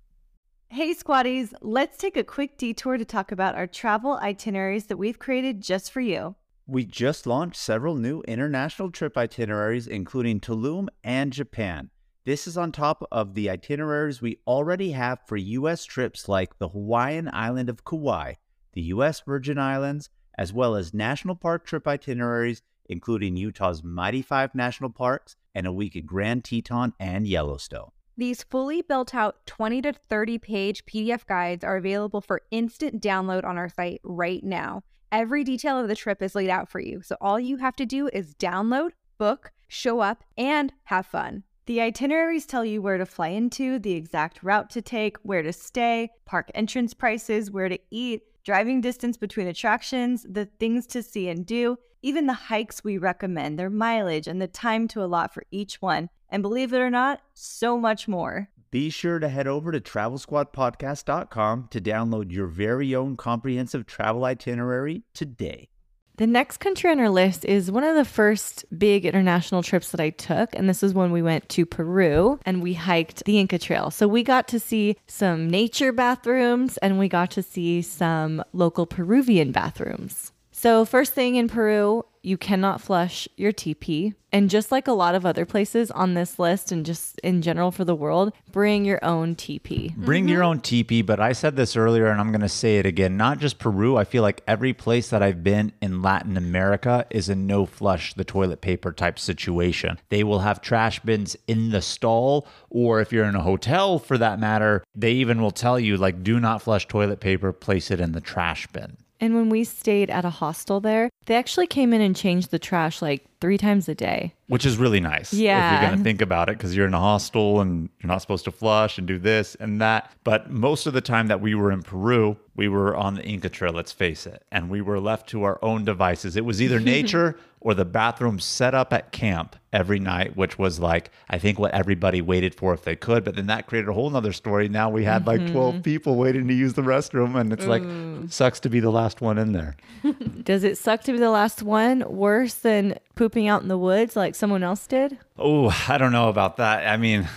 [0.69, 5.19] Hey Squatties, let's take a quick detour to talk about our travel itineraries that we've
[5.19, 6.35] created just for you.
[6.71, 11.89] We just launched several new international trip itineraries, including Tulum and Japan.
[12.23, 15.83] This is on top of the itineraries we already have for U.S.
[15.83, 18.35] trips like the Hawaiian island of Kauai,
[18.71, 19.19] the U.S.
[19.19, 25.35] Virgin Islands, as well as national park trip itineraries, including Utah's Mighty Five National Parks
[25.53, 27.91] and a week at Grand Teton and Yellowstone.
[28.15, 33.43] These fully built out 20 to 30 page PDF guides are available for instant download
[33.43, 34.83] on our site right now.
[35.11, 37.85] Every detail of the trip is laid out for you, so all you have to
[37.85, 41.43] do is download, book, show up, and have fun.
[41.65, 45.51] The itineraries tell you where to fly into, the exact route to take, where to
[45.51, 51.27] stay, park entrance prices, where to eat, driving distance between attractions, the things to see
[51.27, 55.43] and do, even the hikes we recommend, their mileage, and the time to allot for
[55.51, 56.09] each one.
[56.29, 58.49] And believe it or not, so much more.
[58.71, 65.03] Be sure to head over to travelsquadpodcast.com to download your very own comprehensive travel itinerary
[65.13, 65.67] today.
[66.15, 69.99] The next country on our list is one of the first big international trips that
[69.99, 70.55] I took.
[70.55, 73.91] And this is when we went to Peru and we hiked the Inca Trail.
[73.91, 78.85] So we got to see some nature bathrooms and we got to see some local
[78.85, 80.31] Peruvian bathrooms.
[80.53, 84.13] So, first thing in Peru, you cannot flush your TP.
[84.33, 87.69] And just like a lot of other places on this list and just in general
[87.69, 89.93] for the world, bring your own TP.
[89.97, 91.05] Bring your own TP.
[91.05, 93.17] but I said this earlier and I'm going to say it again.
[93.17, 93.97] Not just Peru.
[93.97, 98.13] I feel like every place that I've been in Latin America is a no flush
[98.13, 99.99] the toilet paper type situation.
[100.07, 104.17] They will have trash bins in the stall, or if you're in a hotel for
[104.17, 107.99] that matter, they even will tell you, like, do not flush toilet paper, place it
[107.99, 108.97] in the trash bin.
[109.21, 112.57] And when we stayed at a hostel there, they actually came in and changed the
[112.57, 114.33] trash like three times a day.
[114.47, 115.33] Which is really nice.
[115.33, 115.65] Yeah.
[115.65, 118.21] If you're going to think about it, because you're in a hostel and you're not
[118.21, 120.11] supposed to flush and do this and that.
[120.23, 123.49] But most of the time that we were in Peru, we were on the Inca
[123.49, 124.43] Trail, let's face it.
[124.51, 126.35] And we were left to our own devices.
[126.35, 130.79] It was either nature or the bathroom set up at camp every night, which was
[130.79, 133.23] like, I think what everybody waited for if they could.
[133.23, 134.67] But then that created a whole nother story.
[134.67, 135.53] Now we had like mm-hmm.
[135.53, 137.39] 12 people waiting to use the restroom.
[137.39, 137.83] And it's like,
[138.31, 139.77] sucks to be the last one in there.
[140.43, 144.15] Does it suck to be the last one worse than pooping out in the woods
[144.15, 145.17] like someone else did?
[145.37, 146.87] Oh, I don't know about that.
[146.87, 147.27] I mean,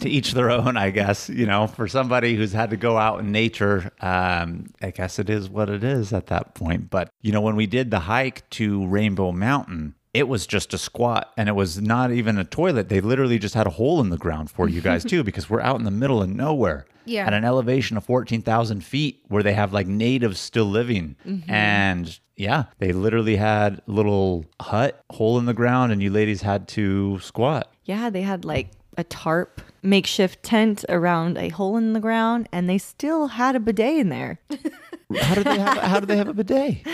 [0.00, 1.28] to each their own, I guess.
[1.28, 5.30] You know, for somebody who's had to go out in nature, um, I guess it
[5.30, 6.90] is what it is at that point.
[6.90, 10.78] But, you know, when we did the hike to Rainbow Mountain, it was just a
[10.78, 12.88] squat and it was not even a toilet.
[12.88, 15.60] They literally just had a hole in the ground for you guys, too, because we're
[15.62, 16.86] out in the middle of nowhere.
[17.04, 17.26] Yeah.
[17.26, 21.16] At an elevation of 14,000 feet where they have like natives still living.
[21.26, 21.50] Mm-hmm.
[21.50, 26.42] And yeah, they literally had a little hut, hole in the ground, and you ladies
[26.42, 27.72] had to squat.
[27.84, 32.68] Yeah, they had like a tarp makeshift tent around a hole in the ground and
[32.68, 34.38] they still had a bidet in there.
[35.20, 35.78] How did they have?
[35.78, 36.86] How did they have a bidet?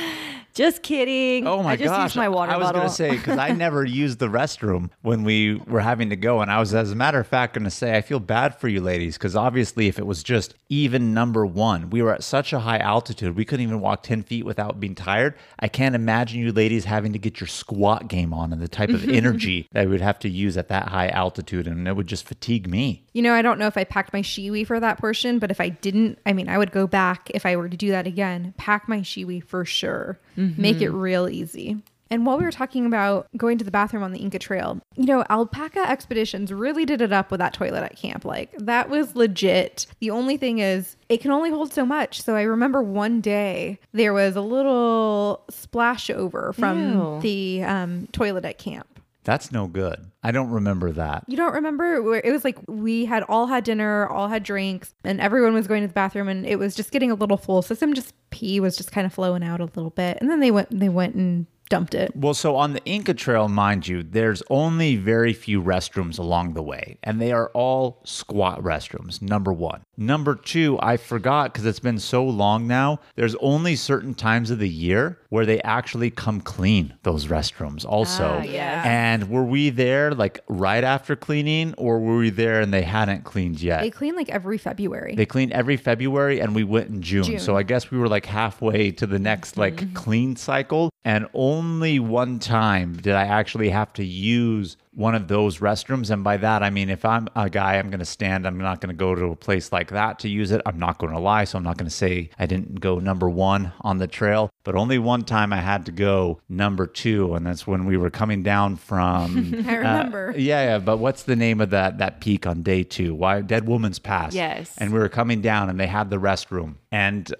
[0.59, 1.47] Just kidding.
[1.47, 2.03] Oh my I just gosh!
[2.07, 5.55] used my water I was gonna say because I never used the restroom when we
[5.55, 8.01] were having to go, and I was, as a matter of fact, gonna say I
[8.01, 12.03] feel bad for you ladies because obviously, if it was just even number one, we
[12.03, 15.37] were at such a high altitude, we couldn't even walk ten feet without being tired.
[15.61, 18.91] I can't imagine you ladies having to get your squat game on and the type
[18.91, 22.09] of energy that we would have to use at that high altitude, and it would
[22.09, 23.05] just fatigue me.
[23.13, 25.61] You know, I don't know if I packed my Shewee for that portion, but if
[25.61, 28.55] I didn't, I mean, I would go back if I were to do that again,
[28.57, 30.48] pack my Shewee for sure, mm-hmm.
[30.57, 31.79] Make it real easy.
[32.11, 35.05] And while we were talking about going to the bathroom on the Inca Trail, you
[35.05, 38.25] know, Alpaca Expeditions really did it up with that toilet at camp.
[38.25, 39.87] Like, that was legit.
[40.01, 42.23] The only thing is, it can only hold so much.
[42.23, 47.21] So I remember one day there was a little splash over from Ew.
[47.21, 48.98] the um, toilet at camp.
[49.29, 50.11] That's no good.
[50.23, 51.25] I don't remember that.
[51.27, 55.21] You don't remember it was like we had all had dinner, all had drinks, and
[55.21, 57.61] everyone was going to the bathroom and it was just getting a little full.
[57.61, 60.17] So some just pee was just kind of flowing out a little bit.
[60.23, 62.13] And then they went they went and dumped it.
[62.15, 66.63] Well, so on the Inca Trail, mind you, there's only very few restrooms along the
[66.63, 69.83] way, and they are all squat restrooms, number one.
[69.97, 74.59] Number two, I forgot because it's been so long now, there's only certain times of
[74.59, 78.39] the year where they actually come clean those restrooms also.
[78.41, 78.83] Ah, yeah.
[78.87, 83.25] And were we there like right after cleaning, or were we there and they hadn't
[83.25, 83.81] cleaned yet?
[83.81, 85.15] They clean like every February.
[85.15, 87.25] They clean every February and we went in June.
[87.25, 87.39] June.
[87.39, 90.91] So I guess we were like halfway to the next like clean cycle.
[91.09, 96.11] And only one time did I actually have to use one of those restrooms.
[96.11, 98.83] And by that, I mean, if I'm a guy, I'm going to stand, I'm not
[98.83, 100.61] going to go to a place like that to use it.
[100.67, 101.45] I'm not going to lie.
[101.45, 104.51] So I'm not going to say I didn't go number one on the trail.
[104.65, 107.33] But only one time I had to go number two.
[107.35, 109.55] And that's when we were coming down from.
[109.67, 110.33] I remember.
[110.35, 113.15] Uh, yeah, yeah, but what's the name of that that peak on day two?
[113.15, 114.35] Why Dead Woman's Pass?
[114.35, 114.75] Yes.
[114.77, 116.75] And we were coming down, and they had the restroom.
[116.93, 117.35] And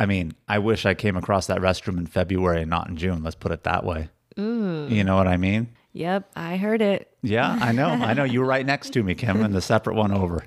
[0.00, 3.22] I mean, I wish I came across that restroom in February and not in June.
[3.22, 4.08] Let's put it that way.
[4.38, 4.86] Ooh.
[4.88, 5.68] You know what I mean?
[5.92, 7.12] Yep, I heard it.
[7.22, 7.88] Yeah, I know.
[7.88, 8.24] I know.
[8.24, 10.42] You were right next to me, Kim, and the separate one over.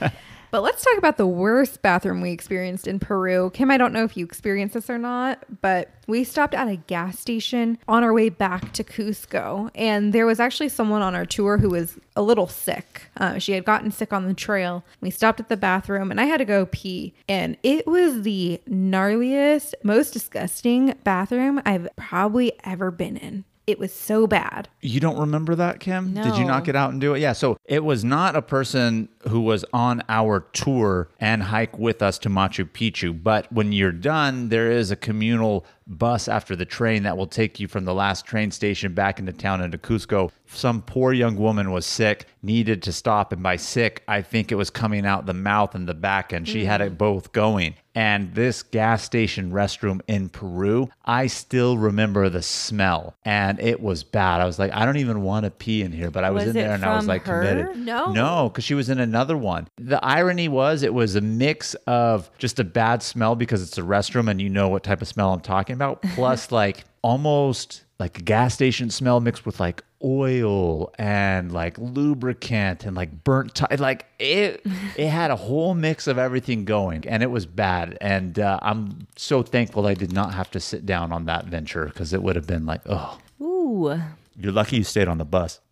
[0.52, 3.50] But let's talk about the worst bathroom we experienced in Peru.
[3.54, 6.76] Kim, I don't know if you experienced this or not, but we stopped at a
[6.76, 9.70] gas station on our way back to Cusco.
[9.74, 13.04] And there was actually someone on our tour who was a little sick.
[13.16, 14.84] Uh, she had gotten sick on the trail.
[15.00, 17.14] We stopped at the bathroom and I had to go pee.
[17.30, 23.44] And it was the gnarliest, most disgusting bathroom I've probably ever been in.
[23.66, 24.68] It was so bad.
[24.80, 26.12] You don't remember that, Kim?
[26.12, 26.24] No.
[26.24, 26.48] Did you No.
[26.48, 27.20] not get out and do it?
[27.20, 27.32] Yeah.
[27.32, 32.18] So it was not a person who was on our tour and hike with us
[32.18, 33.22] to Machu Picchu.
[33.22, 37.58] But when you're done, there is a communal bus after the train that will take
[37.60, 40.30] you from the last train station back into town into Cusco.
[40.46, 44.56] Some poor young woman was sick, needed to stop, and by sick, I think it
[44.56, 47.74] was coming out the mouth and the back, and she had it both going.
[47.94, 54.02] And this gas station restroom in Peru, I still remember the smell, and it was
[54.04, 54.40] bad.
[54.40, 56.54] I was like, I don't even want to pee in here, but I was, Was
[56.54, 57.40] in there and I was like her?
[57.42, 57.76] committed.
[57.84, 58.12] No.
[58.12, 59.68] No, because she was in another one.
[59.76, 63.82] The irony was it was a mix of just a bad smell because it's a
[63.82, 68.18] restroom and you know what type of smell I'm talking about, plus like almost like
[68.18, 73.76] a gas station smell mixed with like oil and like lubricant and like burnt ti-
[73.76, 74.64] like it
[74.96, 79.06] it had a whole mix of everything going and it was bad and uh, i'm
[79.14, 82.34] so thankful i did not have to sit down on that venture because it would
[82.34, 84.00] have been like oh Ooh.
[84.36, 85.60] you're lucky you stayed on the bus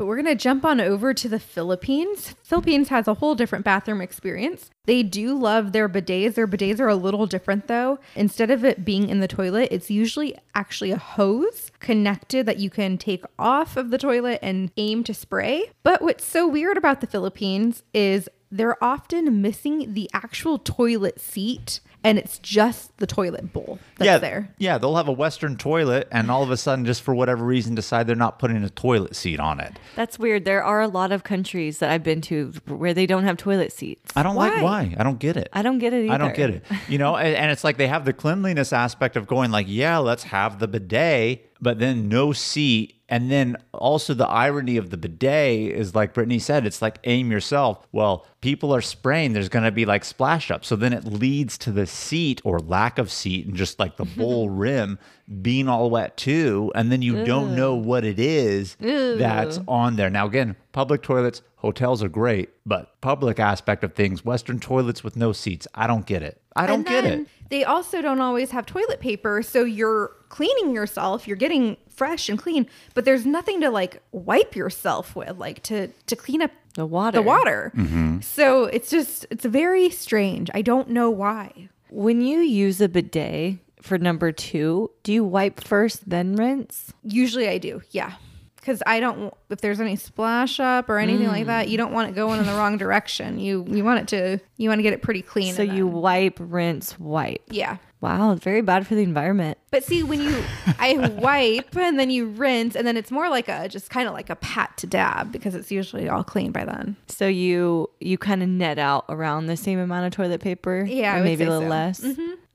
[0.00, 2.34] But we're going to jump on over to the Philippines.
[2.42, 4.70] Philippines has a whole different bathroom experience.
[4.86, 6.36] They do love their bidets.
[6.36, 7.98] Their bidets are a little different though.
[8.16, 12.70] Instead of it being in the toilet, it's usually actually a hose connected that you
[12.70, 15.70] can take off of the toilet and aim to spray.
[15.82, 21.80] But what's so weird about the Philippines is they're often missing the actual toilet seat
[22.02, 24.54] and it's just the toilet bowl that's yeah, there.
[24.58, 27.74] Yeah, they'll have a Western toilet, and all of a sudden, just for whatever reason,
[27.74, 29.78] decide they're not putting a toilet seat on it.
[29.96, 30.44] That's weird.
[30.44, 33.72] There are a lot of countries that I've been to where they don't have toilet
[33.72, 34.12] seats.
[34.16, 34.62] I don't like Why?
[34.62, 34.94] why.
[34.98, 35.48] I don't get it.
[35.52, 36.14] I don't get it either.
[36.14, 36.64] I don't get it.
[36.88, 39.98] You know, and, and it's like they have the cleanliness aspect of going like, yeah,
[39.98, 42.99] let's have the bidet, but then no seat.
[43.10, 47.32] And then also the irony of the bidet is like Brittanie said, it's like aim
[47.32, 47.84] yourself.
[47.90, 50.64] Well, people are spraying, there's going to be like splash up.
[50.64, 54.04] So then it leads to the seat or lack of seat and just like the
[54.16, 54.98] bowl rim
[55.42, 56.70] being all wet too.
[56.76, 58.76] And then you don't know what it is
[59.18, 60.08] that's on there.
[60.08, 65.16] Now, again, public toilets, hotels are great, but public aspect of things, Western toilets with
[65.16, 66.40] no seats, I don't get it.
[66.54, 67.26] I don't get it.
[67.50, 72.38] They also don't always have toilet paper, so you're cleaning yourself, you're getting fresh and
[72.38, 76.86] clean, but there's nothing to like wipe yourself with, like to to clean up The
[76.86, 77.18] water.
[77.18, 77.72] the water.
[77.76, 78.20] Mm-hmm.
[78.20, 80.48] So it's just it's very strange.
[80.54, 81.68] I don't know why.
[81.90, 86.92] When you use a bidet for number two, do you wipe first, then rinse?
[87.02, 88.12] Usually I do, yeah.
[88.60, 91.70] Because I don't, if there's any splash up or anything like that, Mm.
[91.70, 93.38] you don't want it going in the wrong direction.
[93.38, 95.54] You you want it to, you want to get it pretty clean.
[95.54, 97.42] So you then- wipe, rinse, wipe.
[97.50, 97.78] yeah.
[98.02, 99.58] Wow, it's very bad for the environment.
[99.70, 100.42] But see, when you,
[100.78, 104.14] I wipe and then you rinse, and then it's more like a just kind of
[104.14, 106.96] like a pat to dab because it's usually all clean by then.
[107.08, 111.12] So you you kind of net out around the same amount of toilet paper, Yeah,
[111.12, 111.68] I would maybe say a little so.
[111.68, 112.04] less.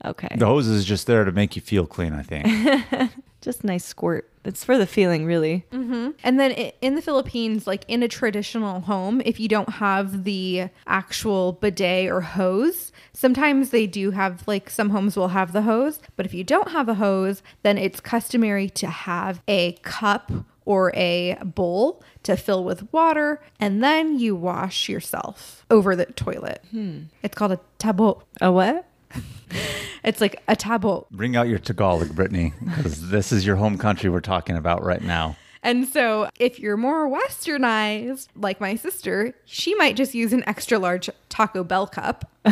[0.04, 3.12] Okay, The hose is just there to make you feel clean, I think.
[3.40, 4.28] just nice squirt.
[4.46, 5.64] It's for the feeling, really.
[5.72, 6.10] Mm-hmm.
[6.24, 10.24] And then i- in the Philippines, like in a traditional home, if you don't have
[10.24, 15.62] the actual bidet or hose, sometimes they do have, like some homes will have the
[15.62, 15.98] hose.
[16.16, 20.30] But if you don't have a hose, then it's customary to have a cup
[20.64, 26.60] or a bowl to fill with water, and then you wash yourself over the toilet.
[26.72, 27.02] Hmm.
[27.22, 28.22] It's called a tabo.
[28.40, 28.84] A what?
[30.04, 31.08] It's like a tabo.
[31.10, 35.02] Bring out your Tagalog, Brittanie, because this is your home country we're talking about right
[35.02, 35.36] now.
[35.62, 40.78] And so, if you're more westernized, like my sister, she might just use an extra
[40.78, 42.30] large Taco Bell cup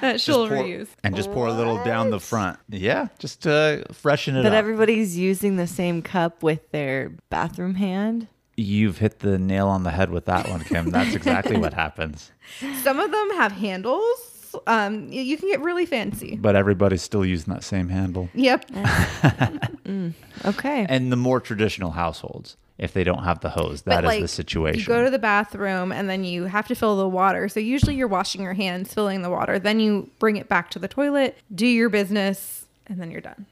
[0.00, 0.88] that she'll pour- reuse.
[1.02, 2.58] And just pour a little down the front.
[2.68, 4.58] Yeah, just to freshen it But up.
[4.58, 8.28] everybody's using the same cup with their bathroom hand.
[8.56, 10.90] You've hit the nail on the head with that one, Kim.
[10.90, 12.30] That's exactly what happens.
[12.82, 14.33] Some of them have handles.
[14.66, 16.36] Um, y- you can get really fancy.
[16.36, 18.28] But everybody's still using that same handle.
[18.34, 18.70] Yep.
[20.44, 20.86] Okay.
[20.88, 24.28] And the more traditional households, if they don't have the hose, that But, is the
[24.28, 24.80] situation.
[24.80, 27.48] You go to the bathroom and then you have to fill the water.
[27.48, 29.58] So usually you're washing your hands, filling the water.
[29.58, 33.46] Then you bring it back to the toilet, do your business, and then you're done.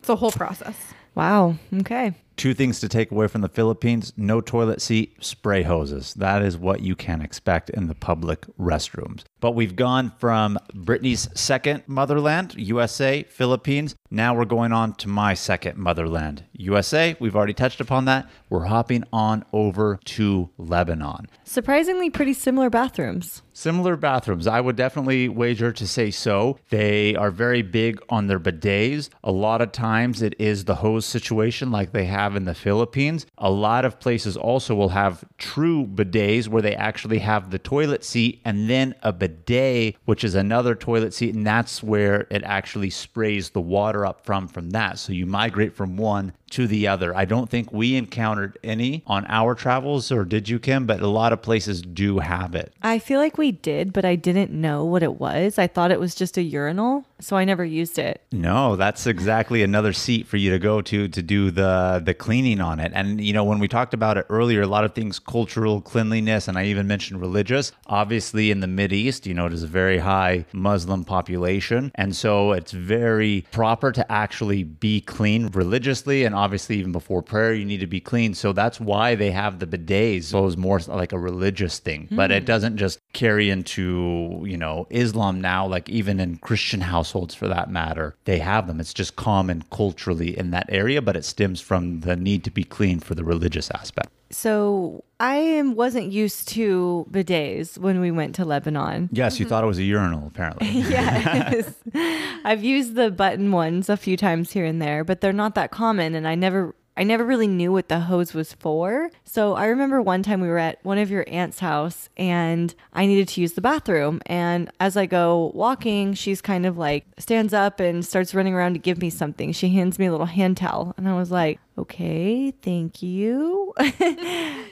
[0.00, 0.76] It's a whole process.
[1.14, 1.56] Wow.
[1.72, 2.14] Okay.
[2.36, 6.14] Two things to take away from the Philippines no toilet seat, spray hoses.
[6.14, 9.22] That is what you can expect in the public restrooms.
[9.40, 13.94] But we've gone from Brittanie's second motherland, USA, Philippines.
[14.10, 17.16] Now we're going on to my second motherland, USA.
[17.20, 18.28] We've already touched upon that.
[18.50, 21.28] We're hopping on over to Lebanon.
[21.44, 23.42] Surprisingly, pretty similar bathrooms.
[23.56, 24.48] Similar bathrooms.
[24.48, 26.58] I would definitely wager to say so.
[26.70, 29.10] They are very big on their bidets.
[29.22, 33.26] A lot of times it is the hose situation like they have in the Philippines.
[33.38, 38.02] A lot of places also will have true bidets where they actually have the toilet
[38.02, 42.90] seat and then a bidet, which is another toilet seat, and that's where it actually
[42.90, 44.98] sprays the water up from from that.
[44.98, 47.14] So you migrate from one to the other.
[47.16, 50.86] I don't think we encountered any on our travels, or did you, Kim?
[50.86, 52.72] But a lot of places do have it.
[52.80, 55.58] I feel like we did, but I didn't know what it was.
[55.58, 58.22] I thought it was just a urinal, so I never used it.
[58.32, 62.60] No, that's exactly another seat for you to go to to do the the cleaning
[62.60, 62.92] on it.
[62.94, 66.48] And you know, when we talked about it earlier, a lot of things cultural cleanliness,
[66.48, 67.72] and I even mentioned religious.
[67.86, 72.14] Obviously, in the Mid East, you know, it is a very high Muslim population, and
[72.14, 77.64] so it's very proper to actually be clean religiously, and obviously even before prayer, you
[77.64, 78.34] need to be clean.
[78.34, 80.24] So that's why they have the bidets.
[80.24, 82.46] So it's more like a religious thing, but it hmm.
[82.46, 85.66] doesn't just carry into you know Islam now.
[85.66, 88.80] Like even in Christian households, for that matter, they have them.
[88.80, 92.64] It's just common culturally in that area, but it stems from the need to be
[92.64, 94.10] clean for the religious aspect.
[94.30, 99.08] So I am- wasn't used to bidets when we went to Lebanon.
[99.12, 99.50] Yes, you mm-hmm.
[99.50, 100.68] thought it was a urinal, apparently.
[100.68, 101.72] yes.
[102.44, 105.70] I've used the button ones a few times here and there, but they're not that
[105.70, 109.10] common and I never I never really knew what the hose was for.
[109.24, 113.06] So I remember one time we were at one of your aunt's house and I
[113.06, 117.52] needed to use the bathroom and as I go walking, she's kind of like stands
[117.52, 119.52] up and starts running around to give me something.
[119.52, 123.72] She hands me a little hand towel and I was like, "Okay, thank you."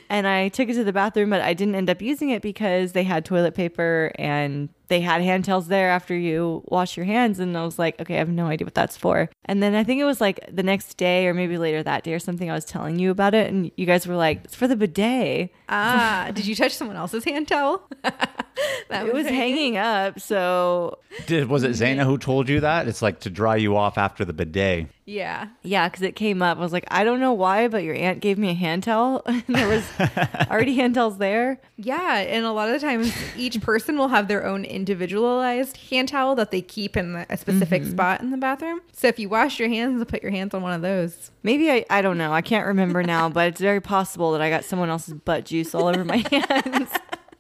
[0.08, 2.92] and I took it to the bathroom, but I didn't end up using it because
[2.92, 7.38] they had toilet paper and they had hand towels there after you wash your hands.
[7.38, 9.30] And I was like, okay, I have no idea what that's for.
[9.46, 12.12] And then I think it was like the next day or maybe later that day
[12.12, 13.50] or something, I was telling you about it.
[13.50, 15.50] And you guys were like, it's for the bidet.
[15.68, 17.88] Ah, did you touch someone else's hand towel?
[18.88, 20.20] that It was hanging up.
[20.20, 22.88] So Did was it Zaina who told you that?
[22.88, 24.88] It's like to dry you off after the bidet.
[25.04, 25.48] Yeah.
[25.62, 26.58] yeah, because it came up.
[26.58, 29.22] I was like, I don't know why, but your aunt gave me a hand towel.
[29.26, 29.84] and there was
[30.50, 31.60] already hand towels there.
[31.76, 36.08] Yeah, and a lot of the times each person will have their own individualized hand
[36.08, 37.90] towel that they keep in the, a specific mm-hmm.
[37.90, 38.80] spot in the bathroom.
[38.92, 41.30] So if you wash your hands, put your hands on one of those.
[41.42, 42.32] Maybe I, I don't know.
[42.32, 45.74] I can't remember now, but it's very possible that I got someone else's butt juice
[45.74, 46.90] all over my hands.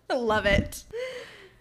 [0.14, 0.84] Love it.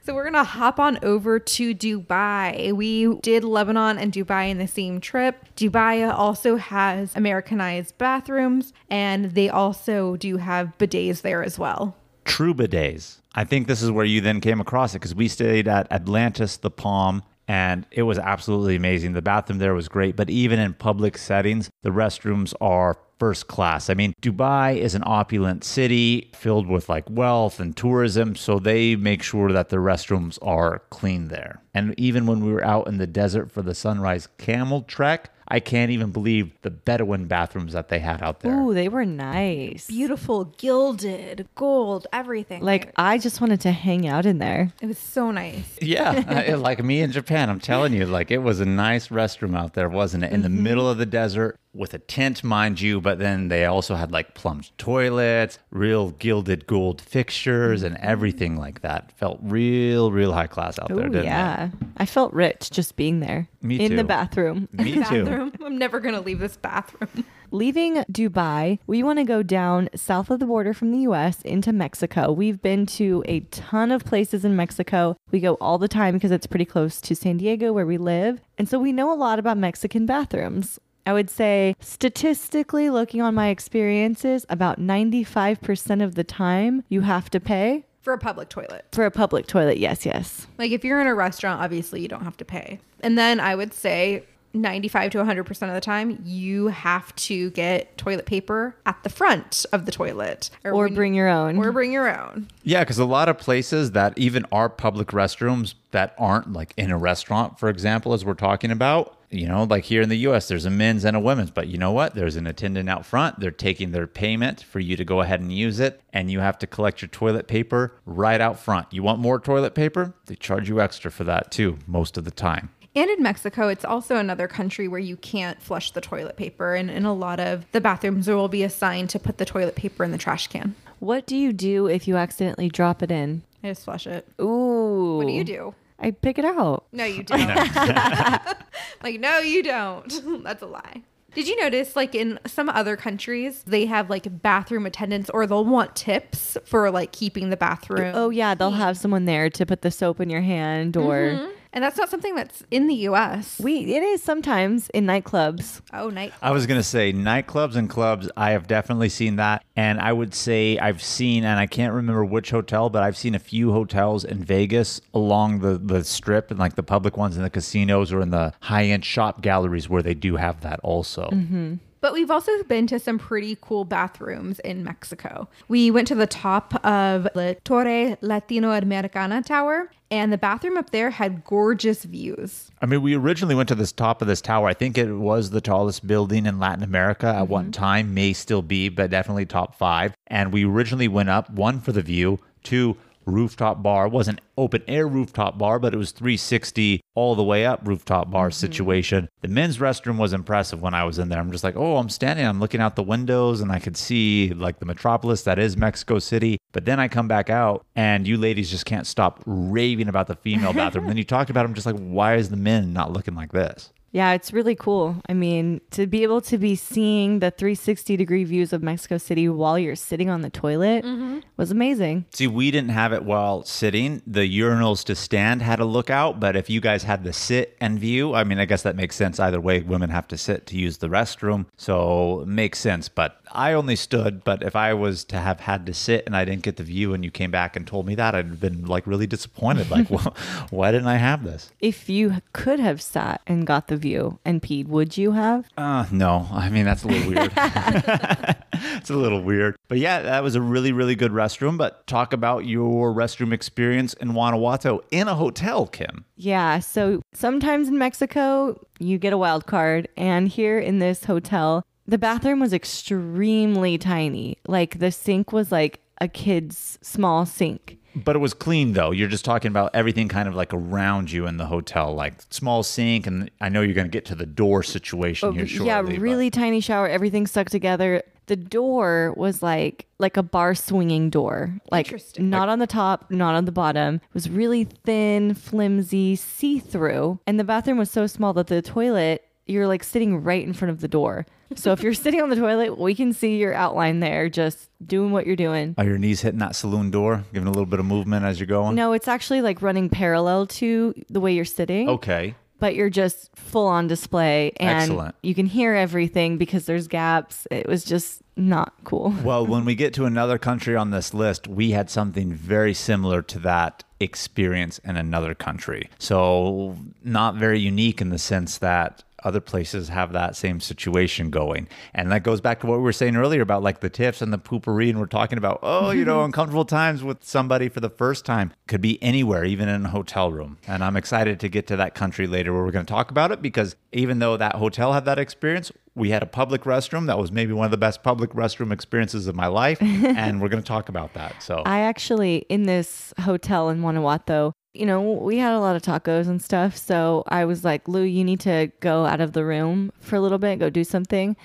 [0.03, 2.73] So we're gonna hop on over to Dubai.
[2.73, 5.45] We did Lebanon and Dubai in the same trip.
[5.55, 11.95] Dubai also has Americanized bathrooms, and they also do have bidets there as well.
[12.25, 13.19] True bidets.
[13.35, 16.57] I think this is where you then came across it because we stayed at Atlantis,
[16.57, 19.13] the Palm, and it was absolutely amazing.
[19.13, 23.87] The bathroom there was great, but even in public settings, the restrooms are first class.
[23.87, 28.95] I mean, Dubai is an opulent city filled with like wealth and tourism, so they
[28.95, 31.61] make sure that the restrooms are clean there.
[31.71, 35.59] And even when we were out in the desert for the sunrise camel trek, I
[35.59, 38.57] can't even believe the Bedouin bathrooms that they had out there.
[38.57, 39.85] Ooh, they were nice.
[39.85, 42.63] Beautiful, gilded, gold, everything.
[42.63, 44.71] Like I just wanted to hang out in there.
[44.81, 45.77] it was so nice.
[45.81, 49.57] Yeah, I- like me in Japan, I'm telling you, like it was a nice restroom
[49.57, 50.31] out there, wasn't it?
[50.31, 50.63] In the mm-hmm.
[50.63, 54.33] middle of the desert with a tent, mind you, but then they also had like
[54.33, 58.05] plumbed toilets, real gilded gold fixtures, and mm-hmm.
[58.05, 59.11] everything like that.
[59.13, 61.69] Felt real, real high class out there, Ooh, didn't yeah.
[61.97, 63.47] I felt rich just being there.
[63.61, 63.97] Me in too.
[63.97, 64.67] the bathroom.
[64.73, 64.79] it?
[64.83, 65.25] Me too.
[65.25, 65.53] Bathroom.
[65.63, 67.25] I'm never gonna leave this bathroom.
[67.53, 71.73] Leaving Dubai, we want to go down south of the border from the US into
[71.73, 72.31] Mexico.
[72.31, 75.17] We've been to a ton of places in Mexico.
[75.31, 78.39] We go all the time because it's pretty close to San Diego where we live.
[78.57, 80.79] And so we know a lot about Mexican bathrooms.
[81.05, 87.29] I would say, statistically, looking on my experiences, about 95% of the time you have
[87.31, 88.85] to pay For a public toilet.
[88.91, 89.77] for a public toilet.
[89.77, 90.47] Yes, yes.
[90.57, 92.79] Like if you're in a restaurant, obviously you don't have to pay.
[93.01, 97.97] And then I would say 95 to 100% of the time, you have to get
[97.97, 100.49] toilet paper at the front of the toilet.
[100.65, 101.57] Or when- bring your own.
[101.57, 102.47] Or bring your own.
[102.63, 106.91] Yeah, because a lot of places that even are public restrooms that aren't like in
[106.91, 110.47] a restaurant, for example, as we're talking about, you know, like here in the US,
[110.47, 112.13] there's a men's and a women's, but you know what?
[112.13, 113.39] There's an attendant out front.
[113.39, 116.59] They're taking their payment for you to go ahead and use it, and you have
[116.59, 118.87] to collect your toilet paper right out front.
[118.91, 120.13] You want more toilet paper?
[120.25, 122.69] They charge you extra for that too, most of the time.
[122.93, 126.75] And in Mexico, it's also another country where you can't flush the toilet paper.
[126.75, 129.45] And in a lot of the bathrooms, there will be a sign to put the
[129.45, 130.75] toilet paper in the trash can.
[130.99, 133.43] What do you do if you accidentally drop it in?
[133.63, 134.27] I just flush it.
[134.41, 135.17] Ooh.
[135.17, 135.73] What do you do?
[136.01, 136.85] I pick it out.
[136.91, 137.39] No, you don't.
[139.03, 140.43] like, no, you don't.
[140.43, 141.03] That's a lie.
[141.33, 145.63] Did you notice, like in some other countries, they have like bathroom attendants or they'll
[145.63, 148.11] want tips for like keeping the bathroom?
[148.13, 151.51] Oh yeah, they'll have someone there to put the soap in your hand or mm-hmm.
[151.73, 153.59] And that's not something that's in the US.
[153.59, 155.81] We it is sometimes in nightclubs.
[155.93, 156.33] oh, night.
[156.41, 158.29] I was gonna say nightclubs and clubs.
[158.35, 162.25] I have definitely seen that, and I would say I've seen, and I can't remember
[162.25, 166.59] which hotel, but I've seen a few hotels in Vegas along the the strip and
[166.59, 170.01] like the public ones in the casinos or in the high end shop galleries where
[170.01, 171.29] they do have that also.
[171.31, 171.75] Mm-hmm.
[172.01, 175.47] But we've also been to some pretty cool bathrooms in Mexico.
[175.67, 181.09] We went to the top of the Torre Latinoamericana Tower, and the bathroom up there
[181.09, 182.69] had gorgeous views.
[182.81, 184.67] I mean, we originally went to this top of this tower.
[184.67, 187.71] I think it was the tallest building in Latin America at one mm-hmm.
[187.71, 190.13] time, may still be, but definitely top five.
[190.27, 194.07] And we originally went up one for the view, two rooftop bar.
[194.07, 198.31] It wasn't open air rooftop bar, but it was 360 all the way up rooftop
[198.31, 198.53] bar mm-hmm.
[198.53, 199.29] situation.
[199.41, 201.39] The men's restroom was impressive when I was in there.
[201.39, 204.53] I'm just like, oh, I'm standing, I'm looking out the windows, and I could see
[204.53, 206.57] like the metropolis that is Mexico City.
[206.71, 210.35] But then I come back out, and you ladies just can't stop raving about the
[210.35, 211.07] female bathroom.
[211.07, 213.91] then you talked about them, just like, why is the men not looking like this?
[214.11, 215.21] Yeah, it's really cool.
[215.29, 219.47] I mean, to be able to be seeing the 360 degree views of Mexico City
[219.47, 221.39] while you're sitting on the toilet mm-hmm.
[221.57, 222.25] was amazing.
[222.31, 224.21] See, we didn't have it while sitting.
[224.27, 227.99] The urinals to stand had a lookout, but if you guys had the sit and
[227.99, 229.79] view, I mean, I guess that makes sense either way.
[229.81, 233.07] Women have to sit to use the restroom, so it makes sense.
[233.07, 234.43] But I only stood.
[234.43, 237.13] But if I was to have had to sit and I didn't get the view,
[237.13, 239.89] and you came back and told me that, I'd have been like really disappointed.
[239.89, 240.35] Like, well,
[240.69, 241.71] why didn't I have this?
[241.79, 245.67] If you could have sat and got the view and peed, would you have?
[245.77, 247.51] Uh, no, I mean that's a little weird.
[248.73, 251.77] it's a little weird, but yeah, that was a really, really good restroom.
[251.77, 256.25] But talk about your restroom experience in Guanajuato in a hotel, Kim.
[256.35, 260.07] Yeah, so sometimes in Mexico, you get a wild card.
[260.17, 264.57] And here in this hotel, the bathroom was extremely tiny.
[264.67, 267.97] Like the sink was like a kid's small sink.
[268.15, 269.11] But it was clean though.
[269.11, 272.83] You're just talking about everything kind of like around you in the hotel, like small
[272.83, 275.87] sink, and I know you're going to get to the door situation here oh, shortly.
[275.87, 278.23] yeah, but- really tiny shower, everything stuck together.
[278.47, 282.49] The door was like like a bar swinging door, like Interesting.
[282.49, 284.15] not on the top, not on the bottom.
[284.15, 288.81] It was really thin, flimsy, see through, and the bathroom was so small that the
[288.81, 291.45] toilet you're like sitting right in front of the door.
[291.75, 295.31] So if you're sitting on the toilet, we can see your outline there, just doing
[295.31, 295.95] what you're doing.
[295.97, 298.67] Are your knees hitting that saloon door, giving a little bit of movement as you're
[298.67, 298.95] going?
[298.95, 302.09] No, it's actually like running parallel to the way you're sitting.
[302.09, 302.55] Okay.
[302.79, 305.35] but you're just full on display and Excellent.
[305.43, 307.67] you can hear everything because there's gaps.
[307.69, 309.29] It was just not cool.
[309.43, 313.41] Well, when we get to another country on this list, we had something very similar
[313.43, 316.09] to that experience in another country.
[316.19, 321.87] So, not very unique in the sense that other places have that same situation going.
[322.13, 324.51] And that goes back to what we were saying earlier about like the tips and
[324.51, 325.09] the poopery.
[325.09, 328.73] And we're talking about, oh, you know, uncomfortable times with somebody for the first time.
[328.87, 330.77] Could be anywhere, even in a hotel room.
[330.87, 333.51] And I'm excited to get to that country later where we're going to talk about
[333.51, 337.37] it because even though that hotel had that experience, we had a public restroom that
[337.37, 340.01] was maybe one of the best public restroom experiences of my life.
[340.01, 341.61] and we're going to talk about that.
[341.63, 346.01] So, I actually, in this hotel in Guanajuato, you know, we had a lot of
[346.01, 346.97] tacos and stuff.
[346.97, 350.41] So I was like, Lou, you need to go out of the room for a
[350.41, 351.55] little bit, go do something.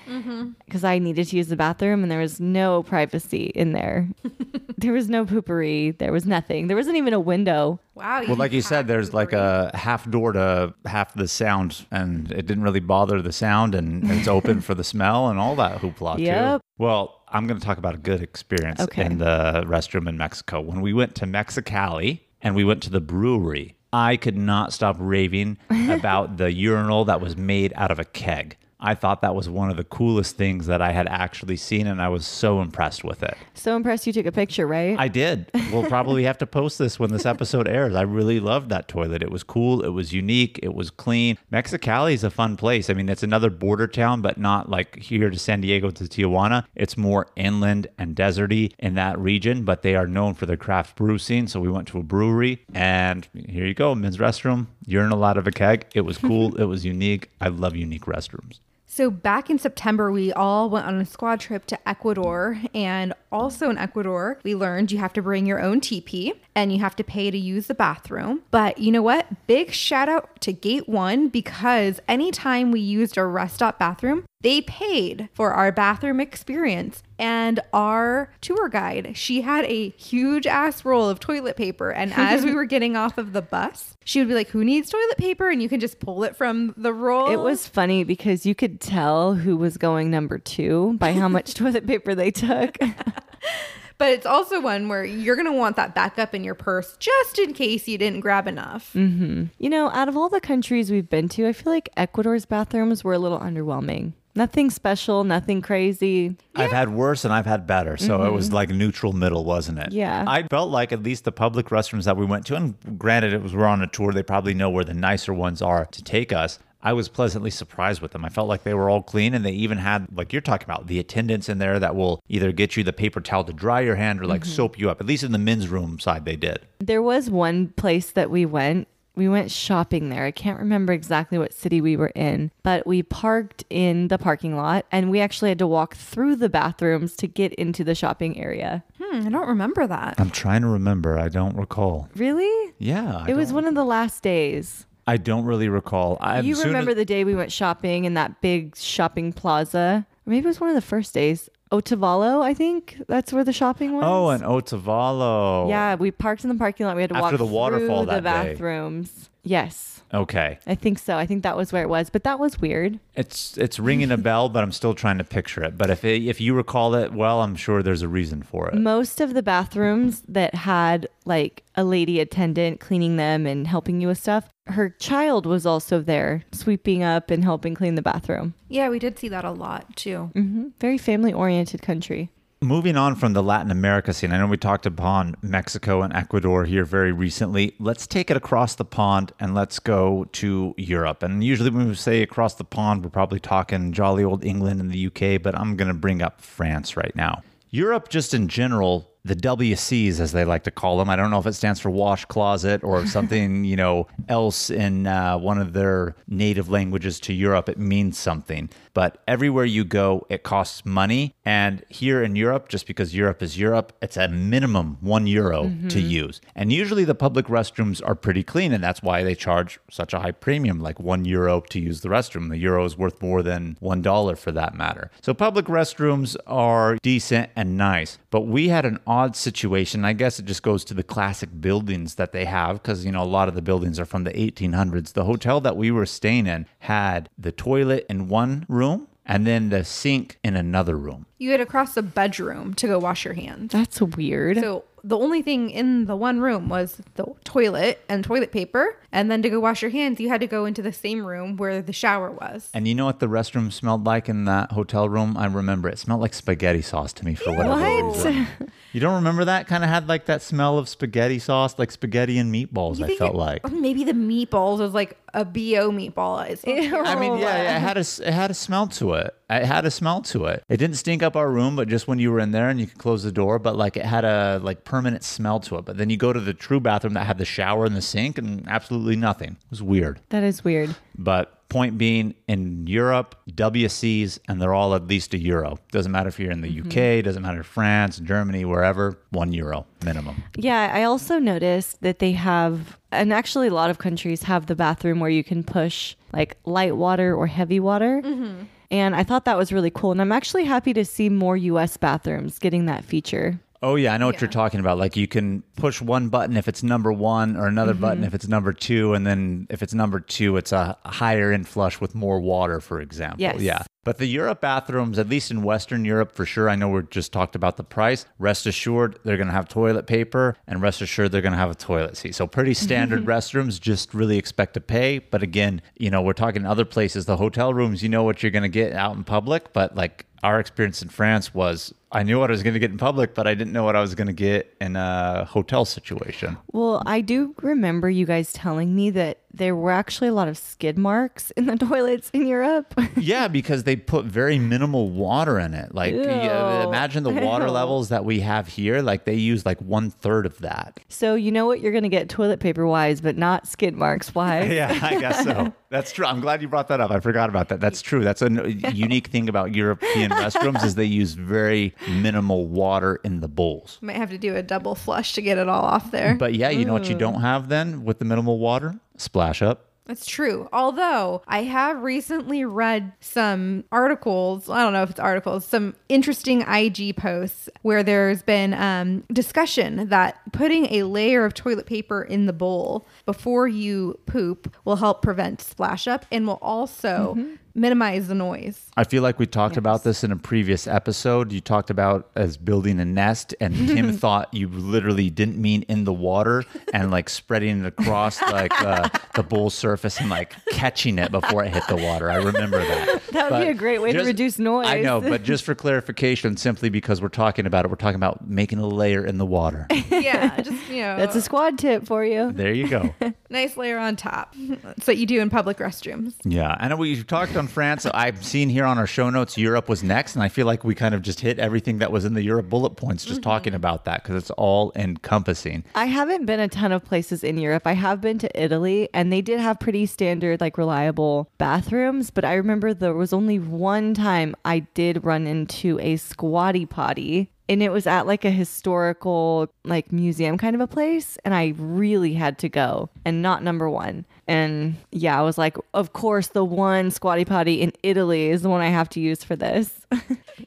[0.65, 4.07] Because I needed to use the bathroom and there was no privacy in there.
[4.77, 5.97] there was no poopery.
[5.97, 6.67] There was nothing.
[6.67, 7.79] There wasn't even a window.
[7.95, 8.23] Wow.
[8.27, 12.45] well, like you said, there's like a half door to half the sound, and it
[12.45, 16.19] didn't really bother the sound, and it's open for the smell and all that hoopla,
[16.19, 16.61] Yep.
[16.61, 16.63] too.
[16.77, 19.03] Well, I'm going to talk about a good experience Okay.
[19.03, 20.61] in the restroom in Mexico.
[20.61, 24.95] When we went to Mexicali and we went to the brewery, I could not stop
[24.99, 28.57] raving about the urinal that was made out of a keg.
[28.79, 32.01] I thought that was one of the coolest things that I had actually seen, and
[32.01, 33.35] I was so impressed with it.
[33.53, 34.97] So impressed you took a picture, right?
[34.99, 35.49] I did.
[35.71, 37.95] We'll probably have to post this when this episode airs.
[37.95, 39.23] I really loved that toilet.
[39.23, 39.83] It was cool.
[39.83, 40.59] It was unique.
[40.61, 41.37] It was clean.
[41.51, 42.89] Mexicali is a fun place.
[42.89, 46.65] I mean, it's another border town, but not like here to San Diego to Tijuana.
[46.75, 50.95] It's more inland and deserty in that region, but they are known for their craft
[50.95, 51.47] brew scene.
[51.47, 54.67] So we went to a brewery, and here you go, men's restroom.
[54.85, 55.87] Urinal out of a keg.
[55.95, 56.55] It was cool.
[56.61, 57.31] it was unique.
[57.41, 58.59] I love unique restrooms.
[58.97, 62.59] So back in September, we all went on a squad trip to Ecuador.
[62.73, 66.79] And also in Ecuador, we learned you have to bring your own TP and you
[66.79, 68.41] have to pay to use the bathroom.
[68.49, 69.27] But you know what?
[69.45, 74.61] Big shout out to Gate One because anytime we used a rest stop bathroom, they
[74.61, 77.01] paid for our bathroom experience.
[77.19, 81.89] And our tour guide, she had a huge ass roll of toilet paper.
[81.89, 84.89] And as we were getting off of the bus, she would be like, Who needs
[84.89, 85.49] toilet paper?
[85.49, 87.31] And you can just pull it from the roll.
[87.31, 91.53] It was funny because you could tell who was going number two by how much
[91.55, 92.77] toilet paper they took.
[93.97, 97.39] but it's also one where you're going to want that backup in your purse just
[97.39, 98.93] in case you didn't grab enough.
[98.93, 99.45] Mm-hmm.
[99.57, 103.03] You know, out of all the countries we've been to, I feel like Ecuador's bathrooms
[103.03, 104.13] were a little underwhelming.
[104.37, 106.35] Nothing special, nothing crazy.
[106.55, 107.97] I've had worse and I've had better.
[107.97, 108.55] So it was mm-hmm.
[108.55, 109.91] like neutral middle, wasn't it?
[109.91, 110.23] Yeah.
[110.27, 113.41] I felt like at least the public restrooms that we went to, and granted it
[113.41, 116.31] was we're on a tour, they probably know where the nicer ones are to take
[116.31, 116.59] us.
[116.83, 118.23] I was pleasantly surprised with them.
[118.23, 120.85] I felt like they were all clean and they even had, like you're talking about,
[120.85, 123.95] the attendants in there that will either get you the paper towel to dry your
[123.95, 124.51] hand or like mm-hmm.
[124.51, 125.01] soap you up.
[125.01, 126.59] At least in the men's room side, they did.
[126.77, 128.87] There was one place that we went.
[129.17, 130.25] We went shopping there.
[130.25, 134.55] I can't remember exactly what city we were in, but we parked in the parking
[134.55, 138.39] lot and we actually had to walk through the bathrooms to get into the shopping
[138.39, 138.83] area.
[139.01, 140.15] Hmm, I don't remember that.
[140.19, 141.17] I'm trying to remember.
[141.17, 142.09] I don't recall.
[142.15, 142.73] Really?
[142.77, 143.23] Yeah.
[143.25, 144.85] I it was don't- one of the last days.
[145.07, 146.17] I don't really recall.
[146.21, 150.05] I, you remember as- the day we went shopping in that big shopping plaza?
[150.27, 151.49] Maybe it was one of the first days.
[151.71, 154.03] Otavalo, I think that's where the shopping was.
[154.05, 155.69] Oh, and Otavalo.
[155.69, 156.95] yeah, we parked in the parking lot.
[156.95, 158.51] We had to After walk the waterfall through the that day.
[158.53, 159.29] bathrooms.
[159.47, 160.57] Yes, Okay.
[160.65, 161.17] I think so.
[161.17, 162.99] I think that was where it was, but that was weird.
[163.15, 165.77] It's it's ringing a bell, but I'm still trying to picture it.
[165.77, 168.75] But if it, if you recall it well, I'm sure there's a reason for it.
[168.75, 174.07] Most of the bathrooms that had like a lady attendant cleaning them and helping you
[174.07, 178.53] with stuff, her child was also there sweeping up and helping clean the bathroom.
[178.69, 180.31] Yeah, we did see that a lot too.
[180.33, 182.29] hmm Very family oriented country.
[182.61, 186.65] Moving on from the Latin America scene, I know we talked upon Mexico and Ecuador
[186.65, 187.75] here very recently.
[187.77, 191.21] Let's take it across the pond and let's go to Europe.
[191.21, 194.89] And usually when we say across the pond, we're probably talking jolly old England and
[194.89, 197.43] the UK, but I'm going to bring up France right now.
[197.69, 201.09] Europe, just in general, the WCs, as they like to call them.
[201.09, 205.05] I don't know if it stands for wash closet or something, you know, else in
[205.05, 207.69] uh, one of their native languages to Europe.
[207.69, 208.69] It means something.
[208.93, 211.35] But everywhere you go, it costs money.
[211.47, 215.69] And here in Europe, just because Europe is Europe, it's a minimum one euro to
[215.69, 215.99] mm-hmm.
[215.99, 216.41] use.
[216.57, 218.73] And usually the public restrooms are pretty clean.
[218.73, 222.09] And that's why they charge such a high premium, like one euro to use the
[222.09, 222.49] restroom.
[222.49, 225.09] The euro is worth more than one dollar for that matter.
[225.21, 228.17] So public restrooms are decent and nice.
[228.29, 230.03] But we had an odd situation.
[230.03, 233.23] I guess it just goes to the classic buildings that they have because, you know,
[233.23, 235.13] a lot of the buildings are from the 1800s.
[235.13, 239.69] The hotel that we were staying in had the toilet in one room and then
[239.69, 241.25] the sink in another room.
[241.37, 243.71] You had to cross the bedroom to go wash your hands.
[243.71, 244.59] That's weird.
[244.59, 248.97] So the only thing in the one room was the toilet and toilet paper.
[249.11, 251.55] And then to go wash your hands, you had to go into the same room
[251.57, 252.69] where the shower was.
[252.73, 255.37] And you know what the restroom smelled like in that hotel room?
[255.37, 258.15] I remember it smelled like spaghetti sauce to me for whatever What?
[258.15, 258.47] reason.
[258.93, 259.67] You don't remember that?
[259.67, 263.15] Kind of had like that smell of spaghetti sauce, like spaghetti and meatballs, You I
[263.17, 263.71] felt it- like.
[263.71, 266.47] maybe the meatballs was like a BO meatball.
[266.49, 269.33] It's I mean, yeah, yeah, it had a s- it had a smell to it.
[269.49, 270.63] It had a smell to it.
[270.69, 272.87] It didn't stink up our room, but just when you were in there and you
[272.87, 275.85] could close the door, but like it had a like permanent smell to it.
[275.85, 278.37] But then you go to the true bathroom that had the shower and the sink,
[278.37, 279.51] and absolutely nothing.
[279.51, 280.19] It was weird.
[280.29, 280.95] that is weird.
[281.17, 285.77] But point being, in Europe, WCs, and they're all at least a euro.
[285.91, 287.25] Doesn't matter if you're in the UK, mm-hmm.
[287.25, 290.43] doesn't matter if France, Germany, wherever, one euro minimum.
[290.55, 294.75] Yeah, I also noticed that they have, and actually a lot of countries have the
[294.75, 298.21] bathroom where you can push like light water or heavy water.
[298.23, 298.63] Mm-hmm.
[298.89, 300.11] And I thought that was really cool.
[300.11, 303.59] And I'm actually happy to see more US bathrooms getting that feature.
[303.81, 304.97] Oh yeah, I know what you're talking about.
[304.97, 308.01] Like you can push one button if it's number one, or another mm-hmm.
[308.01, 311.63] button if it's number two, and then if it's number two, it's a higher in
[311.63, 313.41] flush with more water, for example.
[313.41, 313.61] Yes.
[313.61, 313.83] Yeah.
[314.07, 317.33] But the Europe bathrooms, at least in Western Europe for sure, I know we just
[317.33, 318.25] talked about the price.
[318.39, 321.71] Rest assured, they're going to have toilet paper, and rest assured, they're going to have
[321.71, 322.33] a toilet seat.
[322.33, 323.81] So pretty standard restrooms.
[323.81, 325.19] Just really expect to pay.
[325.19, 327.25] But again, you know, we're talking other places.
[327.25, 330.25] The hotel rooms, you know what you're going to get out in public, but like
[330.41, 333.35] our experience in France was I knew what I was going to get in public,
[333.35, 336.57] but I didn't know what I was going to get in a hotel situation.
[336.71, 340.57] Well, I do remember you guys telling me that there were actually a lot of
[340.57, 342.93] skid marks in the toilets in Europe.
[343.17, 345.93] yeah, because they put very minimal water in it.
[345.93, 346.87] Like, yeah, uh, Ew.
[346.89, 349.01] imagine the water levels that we have here.
[349.01, 350.99] Like, they use like one third of that.
[351.09, 354.33] so you know what you're going to get toilet paper wise, but not skid marks
[354.33, 354.71] wise.
[354.77, 355.73] Yeah, I guess so.
[355.89, 356.25] That's true.
[356.25, 357.09] I'm glad you brought that up.
[357.09, 357.79] I forgot about that.
[357.79, 358.23] That's true.
[358.23, 358.49] That's a
[358.93, 363.97] unique thing about European restrooms is they use very minimal water in the bowls.
[364.01, 366.35] Might have to do a double flush to get it all off there.
[366.35, 368.99] But yeah, you know what you don't have then with the minimal water?
[369.17, 369.87] Splash up.
[370.07, 370.69] That's true.
[370.71, 376.61] Although I have recently read some articles, I don't know if it's articles, some interesting
[376.61, 382.45] IG posts where there's been um, discussion that putting a layer of toilet paper in
[382.45, 387.37] the bowl before you poop will help prevent splash up and will also
[387.75, 388.87] minimize the noise.
[388.97, 391.51] I feel like we talked about this in a previous episode.
[391.51, 396.03] You talked about as building a nest, and Kim thought you literally didn't mean in
[396.03, 401.19] the water and like spreading it across like uh, the bowl surface and like catching
[401.19, 402.31] it before it hit the water.
[402.31, 403.21] I remember that.
[403.37, 404.87] That would be a great way to reduce noise.
[404.87, 408.47] I know, but just for clarification, simply because we're talking about it, we're talking about
[408.49, 409.85] making a layer in the water.
[410.09, 412.51] Yeah, just you know, That's a squad tip for you.
[412.51, 413.13] There you go.
[413.49, 414.55] nice layer on top.
[414.57, 416.33] That's what you do in public restrooms.
[416.43, 418.05] Yeah, I know we've talked on France.
[418.05, 420.95] I've seen here on our show notes Europe was next, and I feel like we
[420.95, 423.49] kind of just hit everything that was in the Europe bullet points just mm-hmm.
[423.49, 425.83] talking about that because it's all encompassing.
[425.95, 427.85] I haven't been a ton of places in Europe.
[427.85, 432.31] I have been to Italy and they did have pretty standard, like reliable bathrooms.
[432.31, 437.51] But I remember there was only one time I did run into a squatty potty
[437.69, 441.37] and it was at like a historical, like museum kind of a place.
[441.43, 444.25] And I really had to go and not number one.
[444.47, 448.69] And yeah, I was like, of course, the one squatty potty in Italy is the
[448.69, 450.05] one I have to use for this.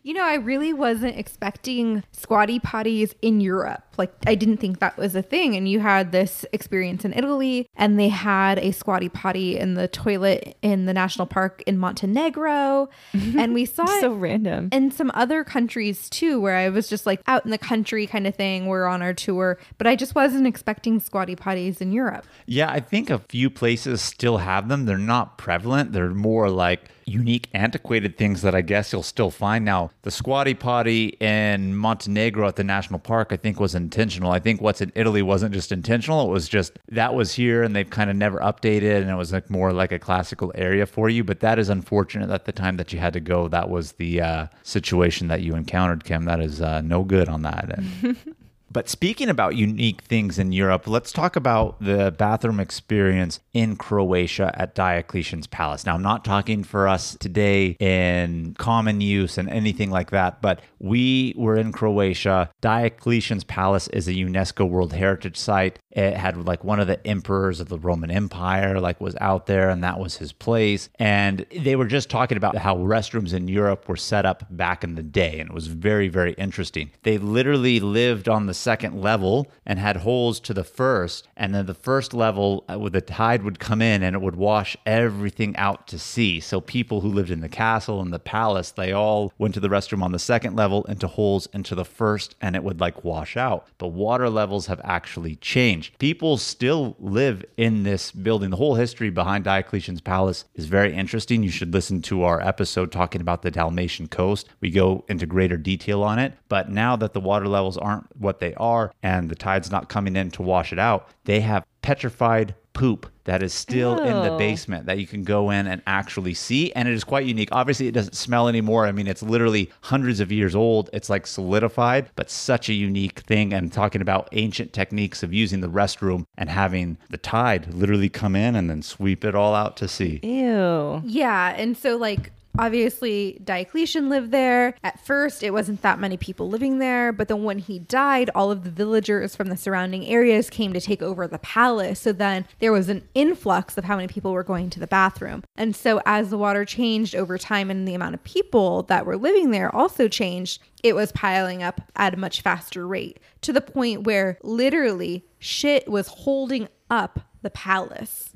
[0.02, 3.82] You know, I really wasn't expecting squatty potties in Europe.
[3.98, 5.56] Like, I didn't think that was a thing.
[5.56, 9.88] And you had this experience in Italy, and they had a squatty potty in the
[9.88, 12.88] toilet in the national park in Montenegro.
[13.12, 14.68] and we saw it so random.
[14.72, 18.26] in some other countries too, where I was just like out in the country kind
[18.28, 18.66] of thing.
[18.66, 22.24] We're on our tour, but I just wasn't expecting squatty potties in Europe.
[22.46, 24.86] Yeah, I think a few places still have them.
[24.86, 25.92] They're not prevalent.
[25.92, 29.64] They're more like unique, antiquated things that I guess you'll still find.
[29.64, 34.30] Now, the squatty potty in Montenegro at the national park, I think, was intentional.
[34.30, 36.28] I think what's in Italy wasn't just intentional.
[36.28, 39.32] It was just that was here and they've kind of never updated and it was
[39.32, 41.24] like more like a classical area for you.
[41.24, 43.48] But that is unfortunate at the time that you had to go.
[43.48, 46.24] That was the uh, situation that you encountered, Kim.
[46.24, 47.80] That is uh, no good on that.
[48.72, 54.52] But speaking about unique things in Europe, let's talk about the bathroom experience in Croatia
[54.54, 55.84] at Diocletian's Palace.
[55.84, 60.60] Now, I'm not talking for us today in common use and anything like that, but
[60.78, 62.50] we were in Croatia.
[62.60, 65.80] Diocletian's Palace is a UNESCO World Heritage Site.
[65.90, 69.68] It had like one of the emperors of the Roman Empire like was out there
[69.68, 70.88] and that was his place.
[71.00, 74.94] And they were just talking about how restrooms in Europe were set up back in
[74.94, 76.92] the day and it was very very interesting.
[77.02, 81.66] They literally lived on the second level and had holes to the first and then
[81.66, 85.56] the first level uh, with the tide would come in and it would wash everything
[85.56, 86.40] out to sea.
[86.40, 89.68] So people who lived in the castle and the palace, they all went to the
[89.68, 93.36] restroom on the second level into holes into the first and it would like wash
[93.36, 93.66] out.
[93.78, 95.98] But water levels have actually changed.
[95.98, 98.50] People still live in this building.
[98.50, 101.42] The whole history behind Diocletian's palace is very interesting.
[101.42, 104.48] You should listen to our episode talking about the Dalmatian coast.
[104.60, 106.34] We go into greater detail on it.
[106.48, 110.16] But now that the water levels aren't what they are and the tide's not coming
[110.16, 114.86] in to wash it out, they have petrified poop that is still in the basement
[114.86, 117.92] that you can go in and actually see and it is quite unique obviously it
[117.92, 122.30] doesn't smell anymore i mean it's literally hundreds of years old it's like solidified but
[122.30, 126.96] such a unique thing and talking about ancient techniques of using the restroom and having
[127.10, 131.02] the tide literally come in and then sweep it all out to sea Ew.
[131.04, 131.54] Yeah.
[131.56, 134.74] And so, like, obviously, Diocletian lived there.
[134.84, 137.12] At first, it wasn't that many people living there.
[137.12, 140.80] But then when he died, all of the villagers from the surrounding areas came to
[140.80, 142.00] take over the palace.
[142.00, 145.42] So then there was an influx of how many people were going to the bathroom.
[145.56, 149.16] And so, as the water changed over time and the amount of people that were
[149.16, 153.60] living there also changed, it was piling up at a much faster rate to the
[153.60, 158.30] point where literally shit was holding up the palace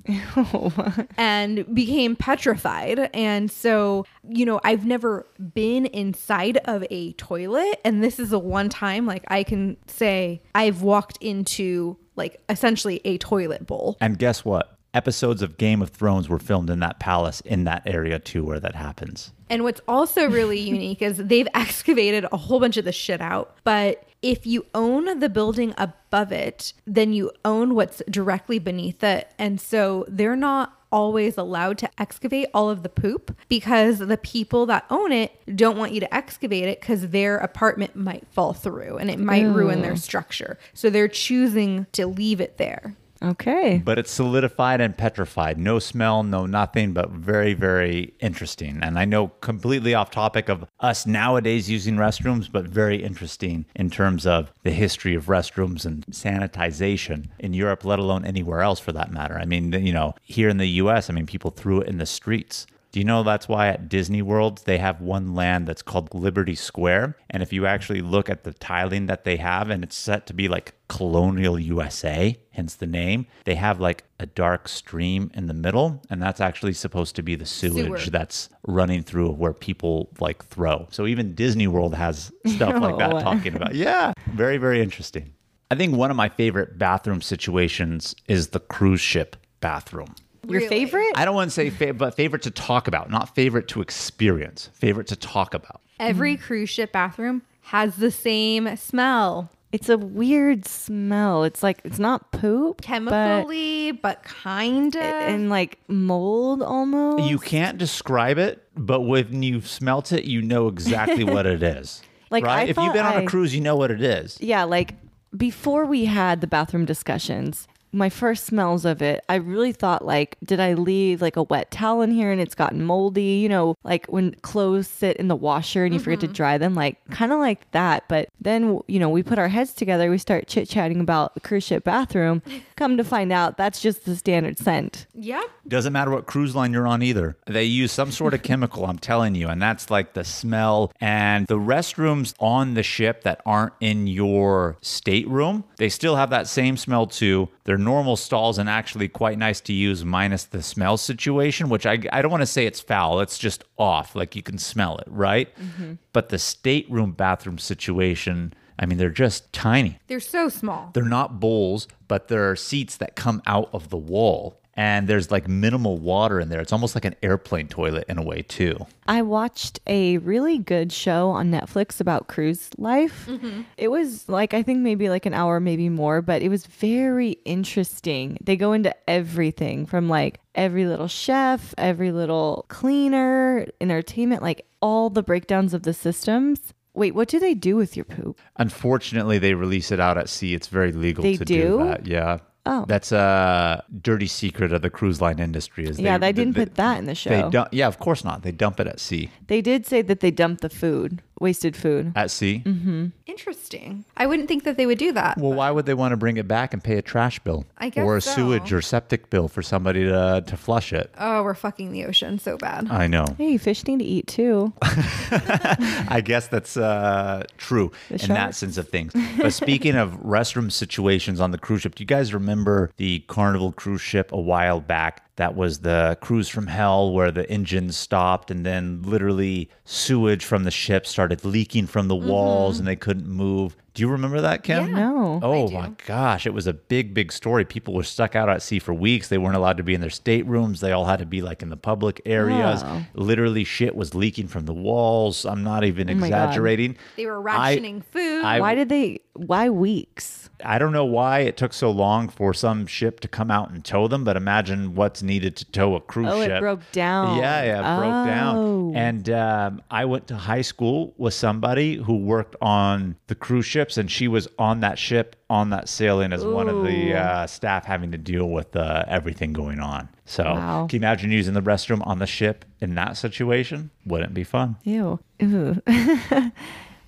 [1.16, 3.10] and became petrified.
[3.12, 7.80] And so, you know, I've never been inside of a toilet.
[7.84, 13.00] And this is a one time, like, I can say I've walked into like essentially
[13.04, 13.96] a toilet bowl.
[14.00, 17.82] and guess what episodes of game of thrones were filmed in that palace in that
[17.84, 22.60] area too where that happens And what's also really unique is they've excavated a whole
[22.60, 23.56] bunch of the shit out.
[23.64, 29.30] But if you own the building above it, then you own what's directly beneath it.
[29.38, 34.64] And so they're not always allowed to excavate all of the poop because the people
[34.64, 38.96] that own it don't want you to excavate it because their apartment might fall through
[38.96, 40.58] and it might ruin their structure.
[40.72, 42.96] So they're choosing to leave it there.
[43.24, 43.80] Okay.
[43.84, 45.58] but it's solidified and petrified.
[45.58, 48.80] No smell no nothing but very very interesting.
[48.82, 53.90] And i know completely off topic of us nowadays using restrooms but very interesting in
[53.90, 58.92] terms of the history of restrooms and sanitization in europe let alone anywhere else for
[58.92, 59.38] that matter.
[59.38, 62.06] I mean you know here in the us i mean people threw it in the
[62.06, 66.14] streets Do you know that's why at Disney World they have one land that's called
[66.14, 67.16] Liberty Square?
[67.28, 70.32] And if you actually look at the tiling that they have, and it's set to
[70.32, 75.52] be like colonial USA, hence the name, they have like a dark stream in the
[75.54, 78.10] middle, and that's actually supposed to be the sewage Sewer.
[78.12, 80.86] that's running through where people like throw.
[80.92, 83.18] So even Disney World has stuff like that Oh.
[83.18, 83.74] talking about.
[83.74, 85.32] Yeah, very, very interesting.
[85.68, 90.14] I think one of my favorite bathroom situations is the cruise ship bathroom.
[90.48, 90.68] Your Really?
[90.68, 91.12] favorite?
[91.14, 94.70] I don't want to say fa- but favorite to talk about, not favorite to experience.
[94.74, 95.80] Favorite to talk about.
[96.00, 96.40] Every mm.
[96.40, 99.50] cruise ship bathroom has the same smell.
[99.72, 101.42] It's a weird smell.
[101.42, 105.02] It's like it's not poop, Chemically, but, kind of.
[105.02, 107.24] and like mold almost.
[107.24, 112.02] You can't describe it, but when you've smelt it, you know exactly what it is.
[112.30, 112.68] Like, right?
[112.68, 114.38] I if you've been on a I- cruise, you know what it is.
[114.40, 114.94] Yeah, like
[115.36, 120.36] before we had the bathroom discussions, my first smells of it, I really thought like,
[120.44, 123.38] did I leave like a wet towel in here and it's gotten moldy?
[123.40, 126.34] You know, like when clothes sit in the washer and you forget to mm-hmm.
[126.34, 128.04] dry them, like kind of like that.
[128.08, 131.40] But then, you know, we put our heads together, we start chit chatting about the
[131.40, 132.42] cruise ship bathroom.
[132.76, 135.06] Come to find out, that's just the standard scent.
[135.14, 135.42] yeah.
[135.66, 137.38] Doesn't matter what cruise line you're on either.
[137.46, 140.92] They use some sort of chemical, I'm telling you, and that's like the smell.
[141.00, 146.48] And the restrooms on the ship that aren't in your stateroom, they still have that
[146.48, 147.48] same smell too.
[147.64, 151.98] They're normal stalls and actually quite nice to use, minus the smell situation, which I,
[152.12, 153.20] I don't want to say it's foul.
[153.20, 154.16] It's just off.
[154.16, 155.54] Like you can smell it, right?
[155.58, 155.94] Mm-hmm.
[156.12, 159.98] But the stateroom bathroom situation, I mean, they're just tiny.
[160.08, 160.90] They're so small.
[160.94, 164.60] They're not bowls, but there are seats that come out of the wall.
[164.76, 166.60] And there's like minimal water in there.
[166.60, 168.86] It's almost like an airplane toilet in a way, too.
[169.06, 173.26] I watched a really good show on Netflix about cruise life.
[173.28, 173.62] Mm-hmm.
[173.76, 177.32] It was like, I think maybe like an hour, maybe more, but it was very
[177.44, 178.38] interesting.
[178.42, 185.10] They go into everything from like every little chef, every little cleaner, entertainment, like all
[185.10, 186.74] the breakdowns of the systems.
[186.94, 188.40] Wait, what do they do with your poop?
[188.56, 190.54] Unfortunately, they release it out at sea.
[190.54, 191.78] It's very legal They to do?
[191.78, 192.06] that.
[192.06, 192.38] Yeah.
[192.66, 192.86] Oh.
[192.88, 195.86] That's a dirty secret of the cruise line industry.
[195.86, 197.50] Is yeah, they, they didn't they, put that in the They show.
[197.50, 198.42] dump, yeah, of course not.
[198.42, 199.30] They dump it at sea.
[199.48, 202.12] They did say that they dumped the food, wasted food.
[202.14, 202.62] At sea.
[202.64, 203.06] Mm-hmm.
[203.26, 204.04] Interesting.
[204.16, 205.38] I wouldn't think that they would do that.
[205.38, 207.88] Well, why would they want to bring it back and pay a trash bill I
[207.88, 208.34] guess or a so.
[208.34, 211.12] sewage or septic bill for somebody to to flush it?
[211.18, 212.90] Oh, we're fucking the ocean so bad.
[212.90, 213.26] I know.
[213.38, 214.72] Hey, fish need to eat too.
[214.82, 219.12] I guess that's uh, true in that sense of things.
[219.36, 223.72] But speaking of restroom situations on the cruise ship, do you guys remember the Carnival
[223.72, 225.22] cruise ship a while back?
[225.36, 230.64] That was the cruise from hell where the engines stopped and then literally sewage from
[230.64, 232.80] the ship started leaking from the walls mm-hmm.
[232.80, 233.76] and they couldn't move.
[233.94, 234.88] Do you remember that, Kim?
[234.88, 234.94] Yeah.
[234.94, 235.38] No.
[235.40, 235.74] Oh do.
[235.74, 237.64] my gosh, it was a big, big story.
[237.64, 239.28] People were stuck out at sea for weeks.
[239.28, 240.80] They weren't allowed to be in their staterooms.
[240.80, 242.82] They all had to be like in the public areas.
[242.84, 243.06] Oh.
[243.14, 245.44] Literally, shit was leaking from the walls.
[245.44, 246.48] I'm not even my God.
[246.48, 246.96] exaggerating.
[247.16, 248.44] They were rationing food.
[248.44, 249.20] I- Why did they?
[249.34, 250.50] Why weeks?
[250.64, 253.84] I don't know why it took so long for some ship to come out and
[253.84, 256.50] tow them, but imagine what's needed to tow a cruise ship.
[256.52, 257.38] Oh, it broke down.
[257.38, 258.24] Yeah, yeah, it broke Oh.
[258.24, 258.96] down.
[258.96, 263.98] And um, I went to high school with somebody who worked on the cruise ships,
[263.98, 267.84] and she was on that ship on that sailing as one of the uh, staff
[267.84, 270.08] having to deal with uh, everything going on.
[270.24, 270.86] So, Wow.
[270.88, 273.90] can you imagine using the restroom on the ship in that situation?
[274.06, 274.76] Wouldn't it be fun?
[274.84, 275.20] Ew.
[275.38, 275.82] Ew.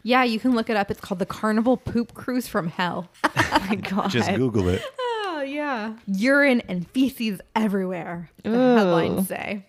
[0.02, 0.90] yeah, you can look it up.
[0.90, 3.08] It's called the Carnival Poop Cruise from Hell.
[3.24, 4.10] oh my god.
[4.10, 4.82] Just Google it.
[4.98, 5.94] oh, yeah.
[6.06, 8.76] Urine and feces everywhere, the Ooh.
[8.76, 9.64] headlines say.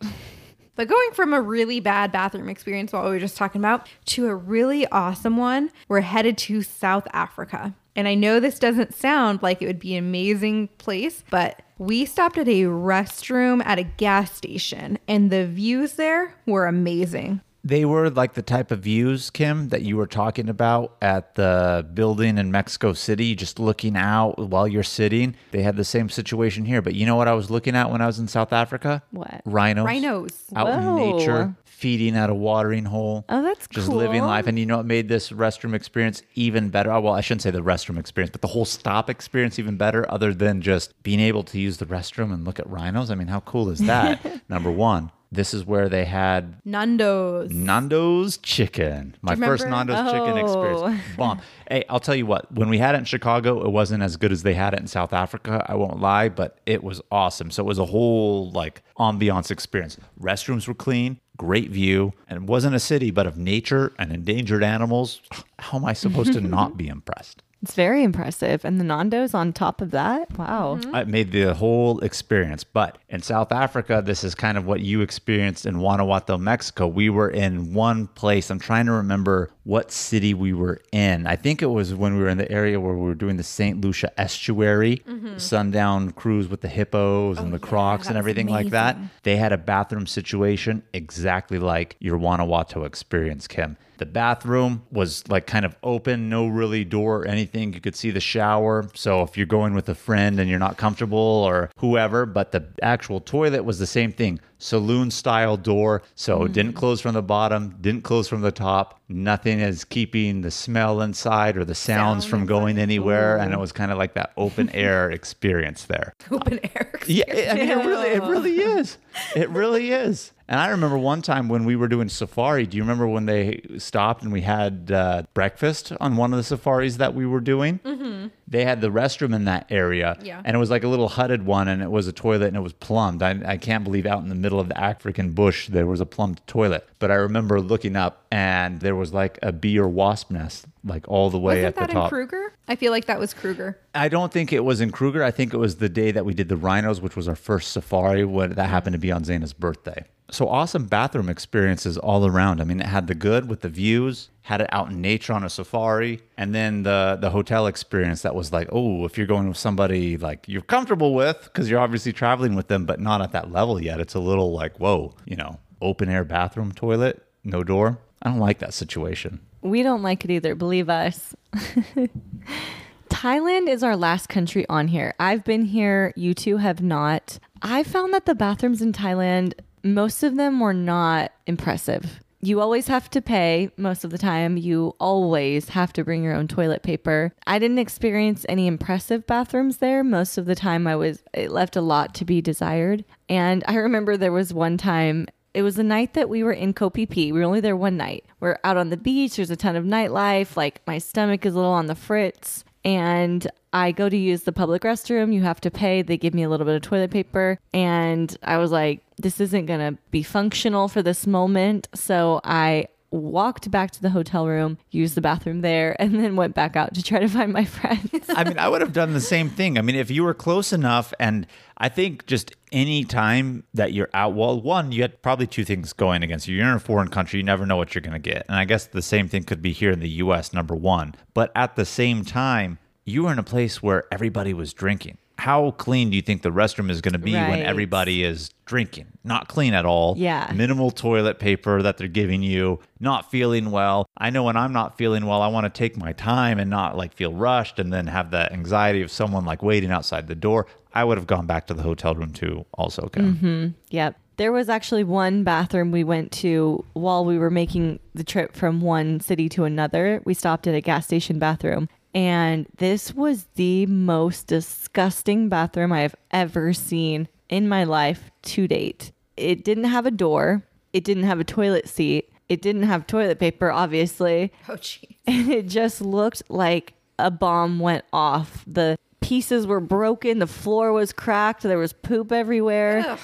[0.77, 4.27] But going from a really bad bathroom experience, what we were just talking about, to
[4.27, 7.73] a really awesome one, we're headed to South Africa.
[7.95, 12.05] And I know this doesn't sound like it would be an amazing place, but we
[12.05, 17.41] stopped at a restroom at a gas station, and the views there were amazing.
[17.67, 21.85] They were like the type of views, Kim, that you were talking about at the
[21.93, 25.35] building in Mexico City, just looking out while you're sitting.
[25.51, 26.81] They had the same situation here.
[26.81, 29.03] But you know what I was looking at when I was in South Africa?
[29.11, 29.41] What?
[29.43, 29.85] Rhinos.
[29.85, 30.43] Rhinos.
[30.55, 33.23] Out in nature, feeding at a watering hole.
[33.29, 33.97] Oh, that's just cool.
[33.97, 34.47] living life.
[34.47, 36.91] And you know what made this restroom experience even better?
[36.91, 40.09] Oh, well, I shouldn't say the restroom experience, but the whole stop experience even better,
[40.11, 43.11] other than just being able to use the restroom and look at rhinos.
[43.11, 44.41] I mean, how cool is that?
[44.49, 47.51] Number one, this is where they had Nando's.
[47.51, 49.15] Nando's chicken.
[49.21, 49.67] My first?
[49.67, 50.37] Nando's chicken Oh.
[50.37, 51.03] experience.
[51.17, 51.41] Bomb.
[51.69, 54.31] hey, I'll tell you what, when we had it in Chicago, it wasn't as good
[54.31, 55.65] as they had it in South Africa.
[55.67, 57.51] I won't lie, but it was awesome.
[57.51, 59.97] So it was a whole like ambiance experience.
[60.19, 64.63] Restrooms were clean, great view, and it wasn't a city, but of nature and endangered
[64.63, 65.21] animals.
[65.59, 67.43] How am I supposed to not be impressed?
[67.63, 68.63] It's very impressive.
[68.63, 70.37] And the Nando's on top of that.
[70.37, 70.77] Wow.
[70.79, 70.95] Mm-hmm.
[70.95, 72.63] It made the whole experience.
[72.63, 76.85] But in South Africa, this is kind of what you experienced in Guanajuato, Mexico.
[76.85, 78.51] We were in one place.
[78.51, 81.27] I'm trying to remember what city we were in.
[81.27, 83.43] I think it was when we were in the area where we were doing the
[83.43, 83.81] St.
[83.81, 85.37] Lucia estuary mm-hmm.
[85.37, 88.97] sundown cruise with the hippos and oh, the crocs and everything like that.
[89.23, 93.75] They had a bathroom situation exactly like your Guanajuato experience, Kim.
[93.97, 97.73] The bathroom was like kind of open, no really door or anything.
[97.73, 98.89] You could see the shower.
[98.93, 102.67] So if you're going with a friend and you're not comfortable or whoever, but the
[102.81, 104.39] actual toilet was the same thing.
[104.57, 106.03] Saloon style door.
[106.15, 108.99] So it didn't close from the bottom, didn't close from the top.
[109.09, 113.37] Nothing is keeping the smell inside or the sounds from going anywhere.
[113.37, 116.13] And it was kind of like that open air experience there.
[116.31, 116.91] Open air.
[116.93, 117.07] Experience.
[117.07, 118.97] Yeah, I mean, it really, it really is.
[119.35, 120.31] It really is.
[120.49, 122.65] And I remember one time when we were doing safari.
[122.65, 126.43] Do you remember when they stopped and we had uh, breakfast on one of the
[126.43, 127.79] safaris that we were doing?
[127.79, 128.27] Mm-hmm.
[128.47, 130.41] They had the restroom in that area, Yeah.
[130.45, 132.61] and it was like a little hutted one, and it was a toilet, and it
[132.61, 133.21] was plumbed.
[133.21, 136.05] I, I can't believe out in the middle of the African bush there was a
[136.05, 136.87] plumbed toilet.
[136.99, 141.05] But I remember looking up, and there was like a bee or wasp nest, like
[141.09, 142.09] all the way Wasn't at the that in.
[142.09, 142.53] Kruger?
[142.69, 143.77] I feel like that was Kruger.
[143.93, 145.23] I don't think it was in Kruger.
[145.25, 147.73] I think it was the day that we did the rhinos, which was our first
[147.73, 148.23] safari.
[148.23, 150.05] What that happened to be on Zaina's birthday.
[150.29, 152.59] So awesome bathroom experiences all around.
[152.59, 155.43] I mean, it had the good with the views, had it out in nature on
[155.43, 159.47] a safari, and then the the hotel experience that was like, oh, if you're going
[159.47, 163.31] with somebody like you're comfortable with, because you're obviously traveling with them, but not at
[163.31, 164.01] that level yet.
[164.01, 167.99] It's a little like, whoa, you know, open air bathroom toilet, no door.
[168.21, 169.39] I don't like that situation.
[169.61, 171.35] We don't like it either, believe us.
[173.09, 175.13] Thailand is our last country on here.
[175.19, 177.39] I've been here, you two have not.
[177.61, 179.53] I found that the bathrooms in Thailand,
[179.83, 182.19] most of them were not impressive.
[182.39, 184.57] You always have to pay most of the time.
[184.57, 187.33] You always have to bring your own toilet paper.
[187.47, 190.03] I didn't experience any impressive bathrooms there.
[190.03, 193.05] Most of the time I was it left a lot to be desired.
[193.27, 196.73] And I remember there was one time it was the night that we were in
[196.73, 196.95] Phi.
[197.07, 198.25] We were only there one night.
[198.39, 199.37] We're out on the beach.
[199.37, 200.55] There's a ton of nightlife.
[200.55, 202.63] Like my stomach is a little on the fritz.
[202.87, 205.33] And I go to use the public restroom.
[205.33, 206.01] You have to pay.
[206.01, 207.59] They give me a little bit of toilet paper.
[207.73, 211.89] And I was like, this isn't going to be functional for this moment.
[211.93, 216.53] So I walked back to the hotel room, used the bathroom there, and then went
[216.53, 218.09] back out to try to find my friends.
[218.29, 219.77] I mean, I would have done the same thing.
[219.77, 221.47] I mean, if you were close enough, and
[221.77, 225.93] I think just any time that you're out, well, one, you had probably two things
[225.93, 226.57] going against you.
[226.57, 228.45] You're in a foreign country, you never know what you're going to get.
[228.47, 231.15] And I guess the same thing could be here in the US, number one.
[231.33, 235.17] But at the same time, you were in a place where everybody was drinking.
[235.37, 239.07] How clean do you think the restroom is going to be when everybody is drinking?
[239.23, 240.15] Not clean at all.
[240.17, 240.51] Yeah.
[240.53, 244.07] Minimal toilet paper that they're giving you, not feeling well.
[244.17, 246.97] I know when I'm not feeling well, I want to take my time and not
[246.97, 250.65] like feel rushed and then have that anxiety of someone like waiting outside the door.
[250.93, 253.35] I would have gone back to the hotel room too, also, Kim.
[253.35, 253.67] Mm-hmm.
[253.89, 254.19] Yep.
[254.37, 258.81] There was actually one bathroom we went to while we were making the trip from
[258.81, 260.21] one city to another.
[260.25, 266.01] We stopped at a gas station bathroom, and this was the most disgusting bathroom I
[266.01, 269.11] have ever seen in my life to date.
[269.35, 273.39] It didn't have a door, it didn't have a toilet seat, it didn't have toilet
[273.39, 275.15] paper, obviously Oh, jeez.
[275.27, 278.63] and it just looked like a bomb went off.
[278.65, 283.17] The pieces were broken, the floor was cracked, there was poop everywhere.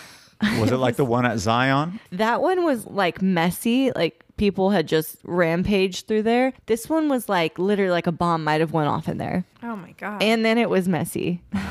[0.60, 2.00] Was it like the one at Zion?
[2.12, 6.52] That one was like messy, like people had just rampaged through there.
[6.66, 9.46] This one was like literally like a bomb might have went off in there.
[9.64, 10.22] Oh my god.
[10.22, 11.42] And then it was messy.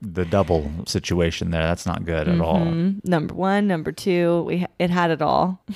[0.00, 1.62] The double situation there.
[1.62, 2.64] That's not good at all.
[3.04, 5.62] Number 1, number 2, we it had it all.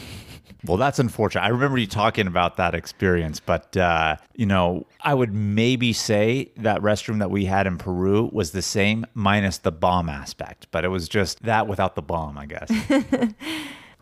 [0.65, 1.43] Well, that's unfortunate.
[1.43, 6.53] I remember you talking about that experience, but uh, you know, I would maybe say
[6.57, 10.85] that restroom that we had in Peru was the same minus the bomb aspect, but
[10.85, 12.71] it was just that without the bomb, I guess.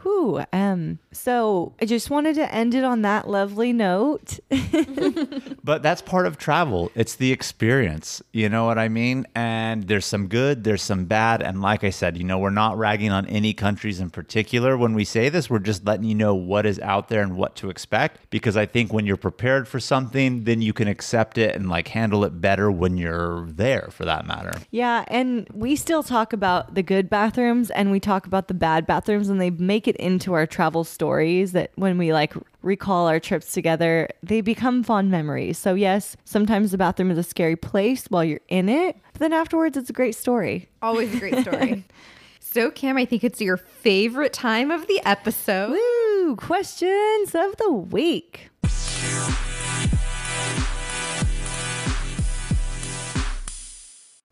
[0.03, 4.38] Whew, um so I just wanted to end it on that lovely note.
[5.64, 6.90] but that's part of travel.
[6.94, 8.22] It's the experience.
[8.32, 9.26] You know what I mean?
[9.34, 12.78] And there's some good, there's some bad, and like I said, you know, we're not
[12.78, 15.51] ragging on any countries in particular when we say this.
[15.51, 18.66] We're just letting you know what is out there and what to expect because I
[18.66, 22.40] think when you're prepared for something, then you can accept it and like handle it
[22.40, 24.53] better when you're there for that matter.
[24.70, 28.86] Yeah, and we still talk about the good bathrooms and we talk about the bad
[28.86, 33.20] bathrooms and they make it into our travel stories that when we like recall our
[33.20, 35.59] trips together, they become fond memories.
[35.59, 39.32] So yes, sometimes the bathroom is a scary place while you're in it, but then
[39.32, 40.68] afterwards it's a great story.
[40.82, 41.84] Always a great story.
[42.41, 45.70] so, Kim, I think it's your favorite time of the episode.
[45.70, 46.36] Woo!
[46.36, 48.51] Questions of the week.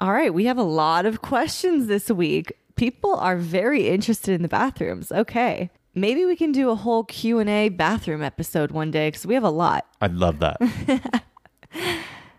[0.00, 2.52] All right, we have a lot of questions this week.
[2.78, 5.12] People are very interested in the bathrooms.
[5.12, 5.70] Okay.
[5.94, 9.50] Maybe we can do a whole Q&A bathroom episode one day cuz we have a
[9.50, 9.86] lot.
[10.00, 11.24] I'd love that.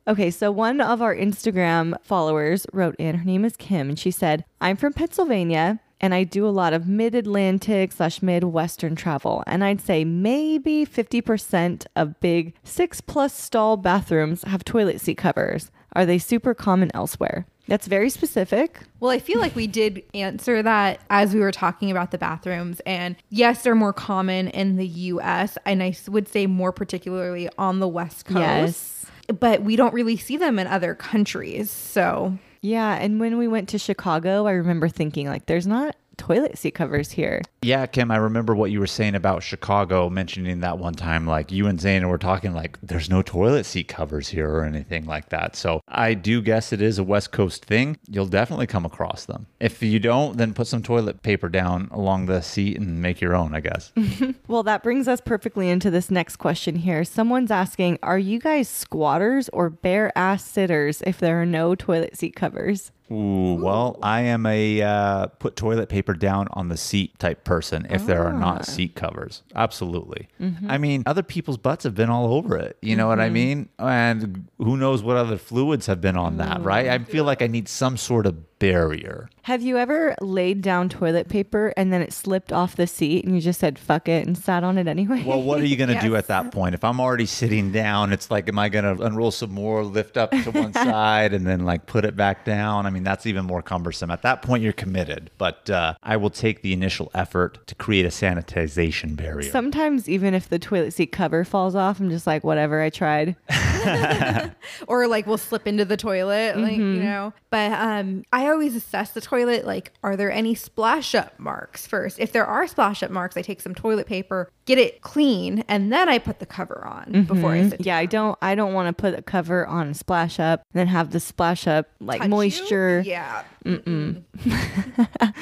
[0.08, 4.10] Okay, so one of our Instagram followers wrote in, her name is Kim, and she
[4.10, 9.44] said, I'm from Pennsylvania and I do a lot of mid Atlantic slash Midwestern travel.
[9.46, 15.72] And I'd say maybe 50% of big six plus stall bathrooms have toilet seat covers.
[15.94, 17.46] Are they super common elsewhere?
[17.70, 18.82] That's very specific.
[19.00, 22.82] Well, I feel like we did answer that as we were talking about the bathrooms.
[22.82, 27.80] And yes, they're more common in the US, and I would say more particularly on
[27.80, 28.40] the West Coast.
[28.40, 29.06] Yes.
[29.40, 31.70] But we don't really see them in other countries.
[31.70, 36.58] So Yeah, and when we went to Chicago, I remember thinking like there's not toilet
[36.58, 37.42] seat covers here.
[37.62, 41.26] Yeah, Kim, I remember what you were saying about Chicago, mentioning that one time.
[41.26, 45.06] Like you and Zane were talking, like, there's no toilet seat covers here or anything
[45.06, 45.56] like that.
[45.56, 47.98] So I do guess it is a West Coast thing.
[48.08, 49.48] You'll definitely come across them.
[49.60, 53.36] If you don't, then put some toilet paper down along the seat and make your
[53.36, 53.92] own, I guess.
[54.48, 57.04] Well, that brings us perfectly into this next question here.
[57.04, 62.18] Someone's asking, are you guys squatters or bare ass sitters if there are no toilet
[62.18, 62.92] seat covers?
[63.12, 67.88] Ooh, well, I am a uh, put toilet paper down on the seat type person
[67.90, 68.64] if there are not ah.
[68.64, 69.44] seat covers.
[69.56, 70.28] Absolutely.
[70.40, 70.70] Mm-hmm.
[70.70, 72.78] I mean, other people's butts have been all over it.
[72.82, 73.34] You know what I mm-hmm.
[73.34, 73.70] mean?
[73.80, 76.88] And who knows what other fluids have been on that, right?
[76.88, 77.12] I mm-hmm.
[77.12, 79.30] feel like I need some sort of barrier.
[79.44, 83.34] Have you ever laid down toilet paper and then it slipped off the seat and
[83.34, 85.24] you just said fuck it and sat on it anyway?
[85.26, 86.76] Well, what are you going to do at that point?
[86.76, 90.18] If I'm already sitting down, it's like, am I going to unroll some more, lift
[90.18, 92.86] up to one side, and then like put it back down?
[92.86, 94.12] I mean, that's even more cumbersome.
[94.12, 95.32] At that point, you're committed.
[95.38, 99.50] But uh, I will take the initial effort to create a sanitization barrier.
[99.50, 103.36] Sometimes even if the toilet seat cover falls off, I'm just like, whatever, I tried.
[104.88, 106.96] or like we'll slip into the toilet like Mm-hmm.
[106.98, 111.40] you know but um i always assess the toilet like are there any splash up
[111.40, 115.02] marks first if there are splash up marks i take some toilet paper get it
[115.02, 117.84] clean and then i put the cover on before i sit Mm-hmm.
[117.88, 120.80] Yeah, I don't I don't want to put a cover on a splash up and
[120.80, 122.30] then have the splash up like touch you.
[122.30, 123.04] moisture.
[123.06, 123.44] yeah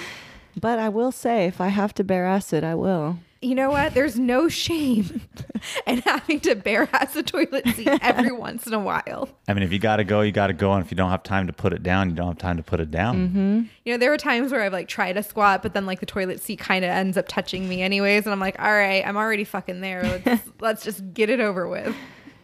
[0.60, 3.20] But I will say if I have to bear acid, I will.
[3.42, 5.22] You know what there's no shame
[5.88, 9.64] in having to bare ass a toilet seat every once in a while I mean,
[9.64, 10.74] if you got to go, you got to go.
[10.74, 12.64] And if you don't have time to put it down, you don't have time to
[12.64, 13.30] put it down.
[13.30, 13.62] Mm-hmm.
[13.86, 16.06] you know there were times where i've like tried to squat but then like the
[16.06, 19.18] toilet seat kind of ends up touching me anyways and i'm like all right i'm
[19.18, 21.96] already fucking there let's let's just get it over with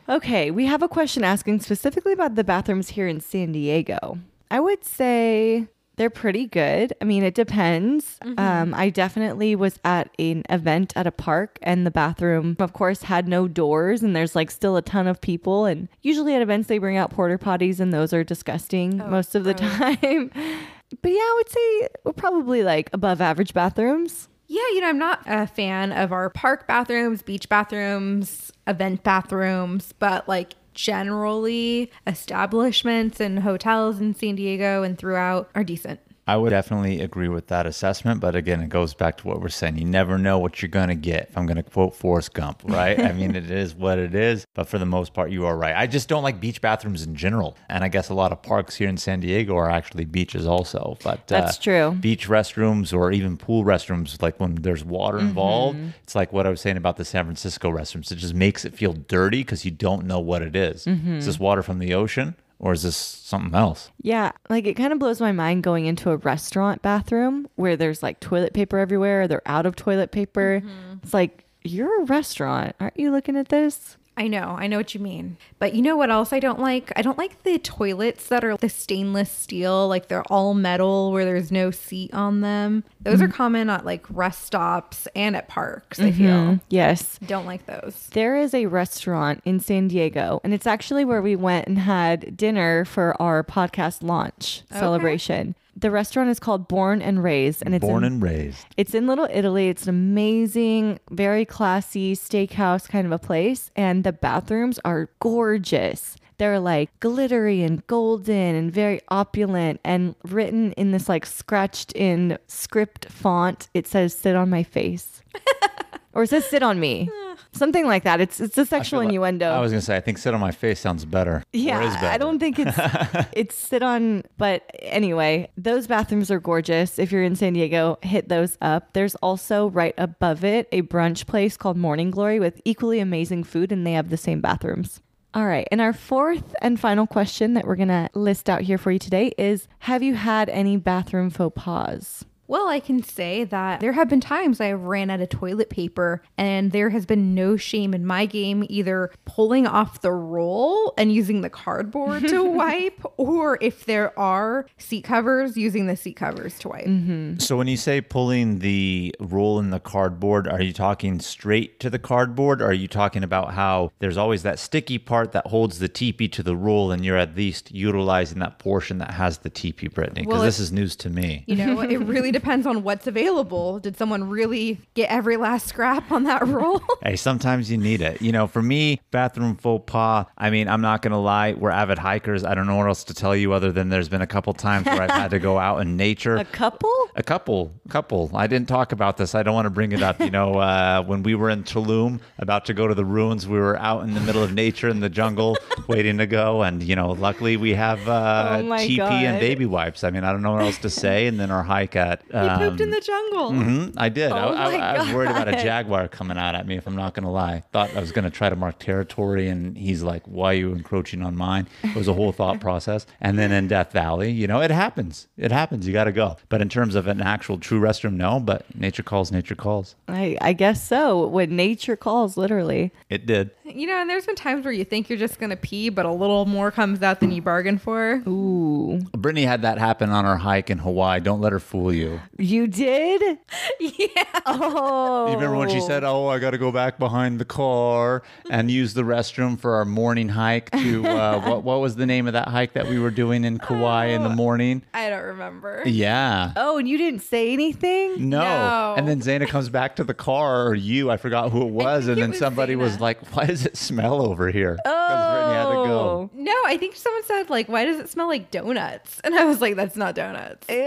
[0.10, 4.18] Okay, we have a question asking specifically about the bathrooms here in San Diego.
[4.52, 6.94] I would say they're pretty good.
[7.02, 8.18] I mean, it depends.
[8.38, 13.04] Um, I definitely was at an event at a park, and the bathroom, of course,
[13.04, 15.66] had no doors, and there's like still a ton of people.
[15.66, 19.44] And usually at events, they bring out porta potties, and those are disgusting most of
[19.44, 20.32] the time.
[21.02, 24.30] but yeah, I would say we're probably like above average bathrooms.
[24.48, 29.94] Yeah, you know, I'm not a fan of our park bathrooms, beach bathrooms, event bathrooms,
[29.94, 36.00] but like generally establishments and hotels in San Diego and throughout are decent.
[36.26, 38.22] I would definitely agree with that assessment.
[38.22, 39.78] But again, it goes back to what we're saying.
[39.78, 41.30] You never know what you're going to get.
[41.30, 42.98] If I'm going to quote Forrest Gump, right?
[43.00, 44.46] I mean, it is what it is.
[44.54, 45.76] But for the most part, you are right.
[45.76, 47.58] I just don't like beach bathrooms in general.
[47.68, 50.98] And I guess a lot of parks here in San Diego are actually beaches also.
[51.04, 51.92] But uh, That's true.
[51.92, 56.50] Beach restrooms or even pool restrooms, like when there's water involved, it's like what I
[56.50, 58.12] was saying about the San Francisco restrooms.
[58.12, 60.88] It just makes it feel dirty because you don't know what it is.
[60.88, 62.36] Is this water from the ocean?
[62.64, 63.92] Or is this something else?
[64.02, 68.02] Yeah, like it kind of blows my mind going into a restaurant bathroom where there's
[68.02, 69.28] like toilet paper everywhere.
[69.28, 70.62] They're out of toilet paper.
[70.64, 71.00] Mm-hmm.
[71.04, 72.78] It's like, you're a restaurant.
[72.80, 73.98] Aren't you looking at this?
[74.16, 75.38] I know, I know what you mean.
[75.58, 76.92] But you know what else I don't like?
[76.96, 81.26] I don't like the toilets that are the stainless steel, like they're all metal where
[81.26, 82.84] there's no seat on them.
[83.02, 83.34] Those are mm.
[83.34, 86.30] common at like rest stops and at parks, I feel.
[86.30, 86.58] Mm-hmm.
[86.70, 87.18] Yes.
[87.26, 88.10] Don't like those.
[88.12, 92.38] There is a restaurant in San Diego, and it's actually where we went and had
[92.38, 95.56] dinner for our podcast launch celebration.
[95.76, 98.66] The restaurant is called Born and Raised, and it's Born in, and raised.
[98.78, 99.70] It's in Little Italy.
[99.70, 106.16] It's an amazing, very classy steakhouse kind of a place, and the bathrooms are gorgeous.
[106.38, 112.38] They're like glittery and golden and very opulent and written in this like scratched in
[112.48, 113.68] script font.
[113.74, 115.22] It says sit on my face.
[116.14, 117.10] or it says sit on me.
[117.52, 118.22] Something like that.
[118.22, 119.50] It's it's a sexual innuendo.
[119.50, 121.38] I was gonna say, I think "sit on my face" sounds better.
[121.38, 122.08] Or Yeah, is better.
[122.08, 122.78] I don't think it's
[123.34, 124.24] it's sit on.
[124.38, 126.98] But anyway, those bathrooms are gorgeous.
[126.98, 128.94] If you're in San Diego, hit those up.
[128.94, 133.72] There's also right above it a brunch place called Morning Glory with equally amazing food,
[133.72, 135.02] and they have the same bathrooms.
[135.36, 135.68] All right.
[135.72, 139.00] And our fourth and final question that we're going to list out here for you
[139.00, 142.24] today is Have you had any bathroom faux pas?
[142.54, 145.72] Well, I can say that there have been times I have ran out of toilet
[145.72, 150.94] paper, and there has been no shame in my game either pulling off the roll
[150.96, 156.14] and using the cardboard to wipe, or if there are seat covers, using the seat
[156.16, 156.86] covers to wipe.
[156.86, 157.40] Mm-hmm.
[157.40, 161.90] So when you say pulling the roll in the cardboard, are you talking straight to
[161.90, 162.62] the cardboard?
[162.62, 166.28] Or are you talking about how there's always that sticky part that holds the TP
[166.28, 170.22] to the roll and you're at least utilizing that portion that has the TP, Brittanie?
[170.22, 171.46] Because Well, this is news to me.
[171.48, 173.80] You know, it really depends on what's available.
[173.80, 176.82] Did someone really get every last scrap on that roll?
[177.04, 178.22] Hey, sometimes you need it.
[178.22, 181.52] You know, for me, bathroom faux pas, I mean, I'm not going to lie.
[181.52, 182.46] We're avid hikers.
[182.46, 184.86] I don't know what else to tell you other than there's been a couple times
[184.86, 186.38] where I've had to go out in nature.
[186.38, 186.90] A couple?
[187.16, 188.32] A couple, couple.
[188.34, 189.36] I didn't talk about this.
[189.36, 190.22] I don't want to bring it up.
[190.22, 193.58] You know, uh, when we were in Tulum, about to go to the ruins, we
[193.60, 195.58] were out in the middle of nature in the jungle,
[195.88, 196.62] waiting to go.
[196.64, 200.06] And you know, luckily we have uh, Oh my TP and baby wipes.
[200.06, 201.28] I mean, I don't know what else to say.
[201.28, 203.52] And then our hike at he pooped in um, the jungle.
[203.52, 204.32] Mhm, I did.
[204.32, 206.76] I, Oh I, my I was worried about a jaguar coming out at me.
[206.78, 209.48] If I'm not going to lie, thought I was going to try to mark territory,
[209.48, 213.06] and he's like, "Why are you encroaching on mine?" It was a whole thought process.
[213.22, 215.28] And then in Death Valley, you know, it happens.
[215.38, 215.88] It happens.
[215.88, 216.38] You got to go.
[216.50, 218.40] But in terms of an actual true restroom, no.
[218.40, 219.32] But nature calls.
[219.32, 219.96] Nature calls.
[220.08, 221.28] I, I guess so.
[221.28, 222.92] When nature calls, literally.
[223.10, 223.52] It did.
[223.64, 226.06] You know, and there's been times where you think you're just going to pee, but
[226.06, 228.22] a little more comes out than you bargained for.
[228.28, 229.00] Ooh.
[229.14, 231.20] Brittanie had that happen on our hike in Hawaii.
[231.20, 232.13] Don't let her fool you.
[232.38, 233.22] You did?
[233.80, 234.24] yeah.
[234.46, 235.28] Oh.
[235.28, 238.70] You remember when she said, "Oh, I got to go back behind the car and
[238.70, 240.72] use the restroom for our morning hike"?
[240.72, 241.64] To uh, what?
[241.64, 244.30] What was the name of that hike that we were doing in Kauai in the
[244.30, 244.84] morning?
[244.94, 245.84] I don't remember.
[245.86, 246.54] Yeah.
[246.56, 248.30] Oh, and you didn't say anything?
[248.30, 248.40] No.
[248.40, 248.96] No.
[248.98, 252.08] And then Zaina comes back to the car, or you, I forgot who it was.
[252.08, 254.78] And it then was somebody was like, Why does it smell over here?
[254.84, 256.00] Because Brittanie had to go.
[256.00, 256.30] Oh.
[256.34, 259.20] No, I think someone said, like, why does it smell like donuts?
[259.24, 260.68] And I was like, that's not donuts.
[260.70, 260.80] Ew.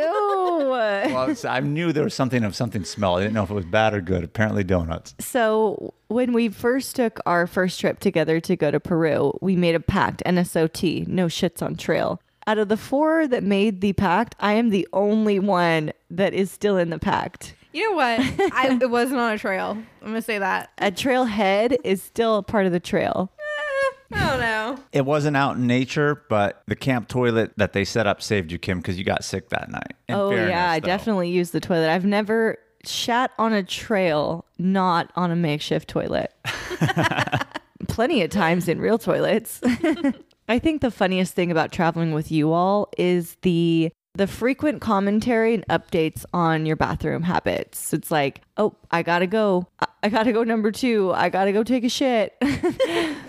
[1.16, 3.16] Well, I knew there was something of something smell.
[3.16, 4.24] I didn't know if it was bad or good.
[4.24, 5.14] Apparently, donuts.
[5.18, 9.74] So when we first took our first trip together to go to Peru, we made
[9.74, 12.20] a pact, NSOT, no shits on trail.
[12.46, 16.50] Out of the four that made the pact, I am the only one that is
[16.50, 17.54] still in the pact.
[17.72, 18.20] You know what?
[18.54, 19.70] I, it wasn't on a trail.
[20.00, 20.70] I'm going to say that.
[20.78, 23.30] A trailhead is still a part of the trail.
[24.12, 24.78] I don't know.
[24.92, 28.58] It wasn't out in nature, but the camp toilet that they set up saved you,
[28.58, 29.94] Kim, because you got sick that night.
[30.08, 30.86] In oh fairness, yeah, I though.
[30.86, 31.90] definitely used the toilet.
[31.90, 36.32] I've never shat on a trail, not on a makeshift toilet.
[37.88, 39.60] Plenty of times in real toilets.
[40.48, 45.52] I think the funniest thing about traveling with you all is the the frequent commentary
[45.52, 47.92] and updates on your bathroom habits.
[47.92, 49.66] It's like, oh, I gotta go.
[50.02, 51.12] I, I gotta go number two.
[51.12, 52.34] I gotta go take a shit.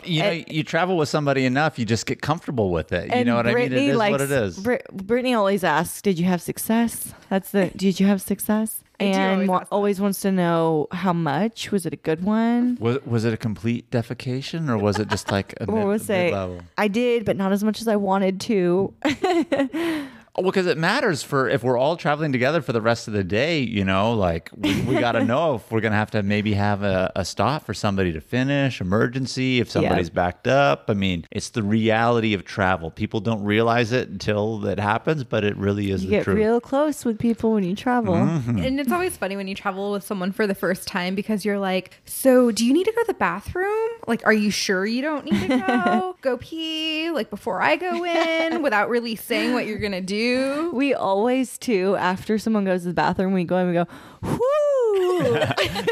[0.08, 3.14] You know, you travel with somebody enough, you just get comfortable with it.
[3.14, 3.66] You know what I mean?
[3.66, 4.58] It Brittany what it is.
[4.58, 7.72] Brit- Brittanie always asks, "Did you have success?" That's the.
[7.76, 8.82] Did you have success?
[9.02, 11.72] I and always wa- always wants to know how much.
[11.74, 12.78] Was it a good one?
[12.80, 16.10] Was, was it a complete defecation or was it just like a Or mid, was
[16.10, 16.32] it?
[16.32, 16.62] level?
[16.78, 18.94] I did, but not as much as I wanted to.
[20.38, 23.24] Well, because it matters for if we're all traveling together for the rest of the
[23.24, 26.22] day, you know, like we, we got to know if we're going to have to
[26.22, 30.86] maybe have a, a stop for somebody to finish, emergency, if somebody's backed up.
[30.90, 32.92] I mean, it's the reality of travel.
[32.92, 36.38] People don't realize it until it happens, but it really is You the get truth.
[36.38, 38.14] real close with people when you travel.
[38.14, 38.60] Mm-hmm.
[38.60, 41.58] And it's always funny when you travel with someone for the first time because you're
[41.60, 43.90] like, so do you need to go to the bathroom?
[44.06, 46.16] Like, are you sure you don't need to go?
[46.22, 50.27] go pee, like before I go in without really saying what you're going to do.
[50.74, 51.96] We always too.
[51.98, 53.86] After someone goes to the bathroom, we go and we go,
[54.22, 55.38] "Whoo!"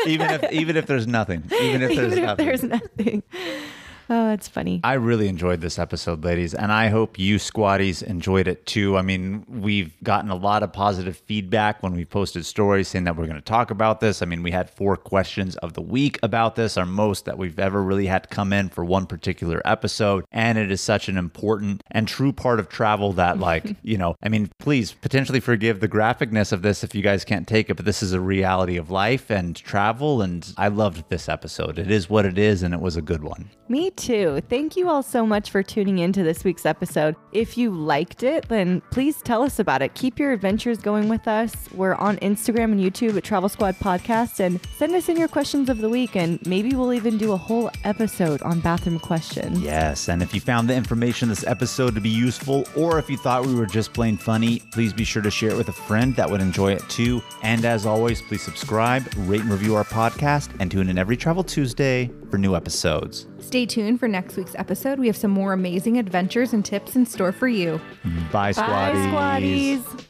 [0.07, 2.45] even if even if there's nothing, even if there's Even if nothing.
[2.45, 3.23] there's nothing.
[4.07, 4.81] Oh, that's funny.
[4.83, 8.97] I really enjoyed this episode, ladies, and I hope you squaddies enjoyed it too.
[8.97, 13.15] I mean, we've gotten a lot of positive feedback when we posted stories saying that
[13.15, 14.21] we're going to talk about this.
[14.21, 17.57] I mean, we had four questions of the week about this, our most that we've
[17.57, 20.25] ever really had come in for one particular episode.
[20.31, 24.15] And it is such an important and true part of travel that, like, you know,
[24.21, 27.75] I mean, please potentially forgive the graphicness of this if you guys can't take it,
[27.75, 30.21] but this is a reality of life and travel.
[30.21, 31.79] And I loved this episode.
[31.79, 33.49] It is what it is, and it was a good one.
[33.67, 34.41] Me too.
[34.49, 37.15] Thank you all so much for tuning in to this week's episode.
[37.31, 39.93] If you liked it, then please tell us about it.
[39.95, 41.53] Keep your adventures going with us.
[41.73, 45.69] We're on Instagram and YouTube at Travel Squad Podcast and send us in your questions
[45.69, 49.59] of the week and maybe we'll even do a whole episode on bathroom questions.
[49.59, 53.09] Yes, and if you found the information in this episode to be useful, or if
[53.09, 55.73] you thought we were just plain funny, please be sure to share it with a
[55.73, 57.21] friend that would enjoy it too.
[57.43, 61.43] And as always, please subscribe, rate and review our podcast, and tune in every Travel
[61.43, 63.27] Tuesday for new episodes.
[63.45, 64.97] Stay tuned for next week's episode.
[64.97, 67.79] We have some more amazing adventures and tips in store for you.
[68.31, 69.81] Bye, Bye, squaddies.
[69.83, 70.05] squaddies.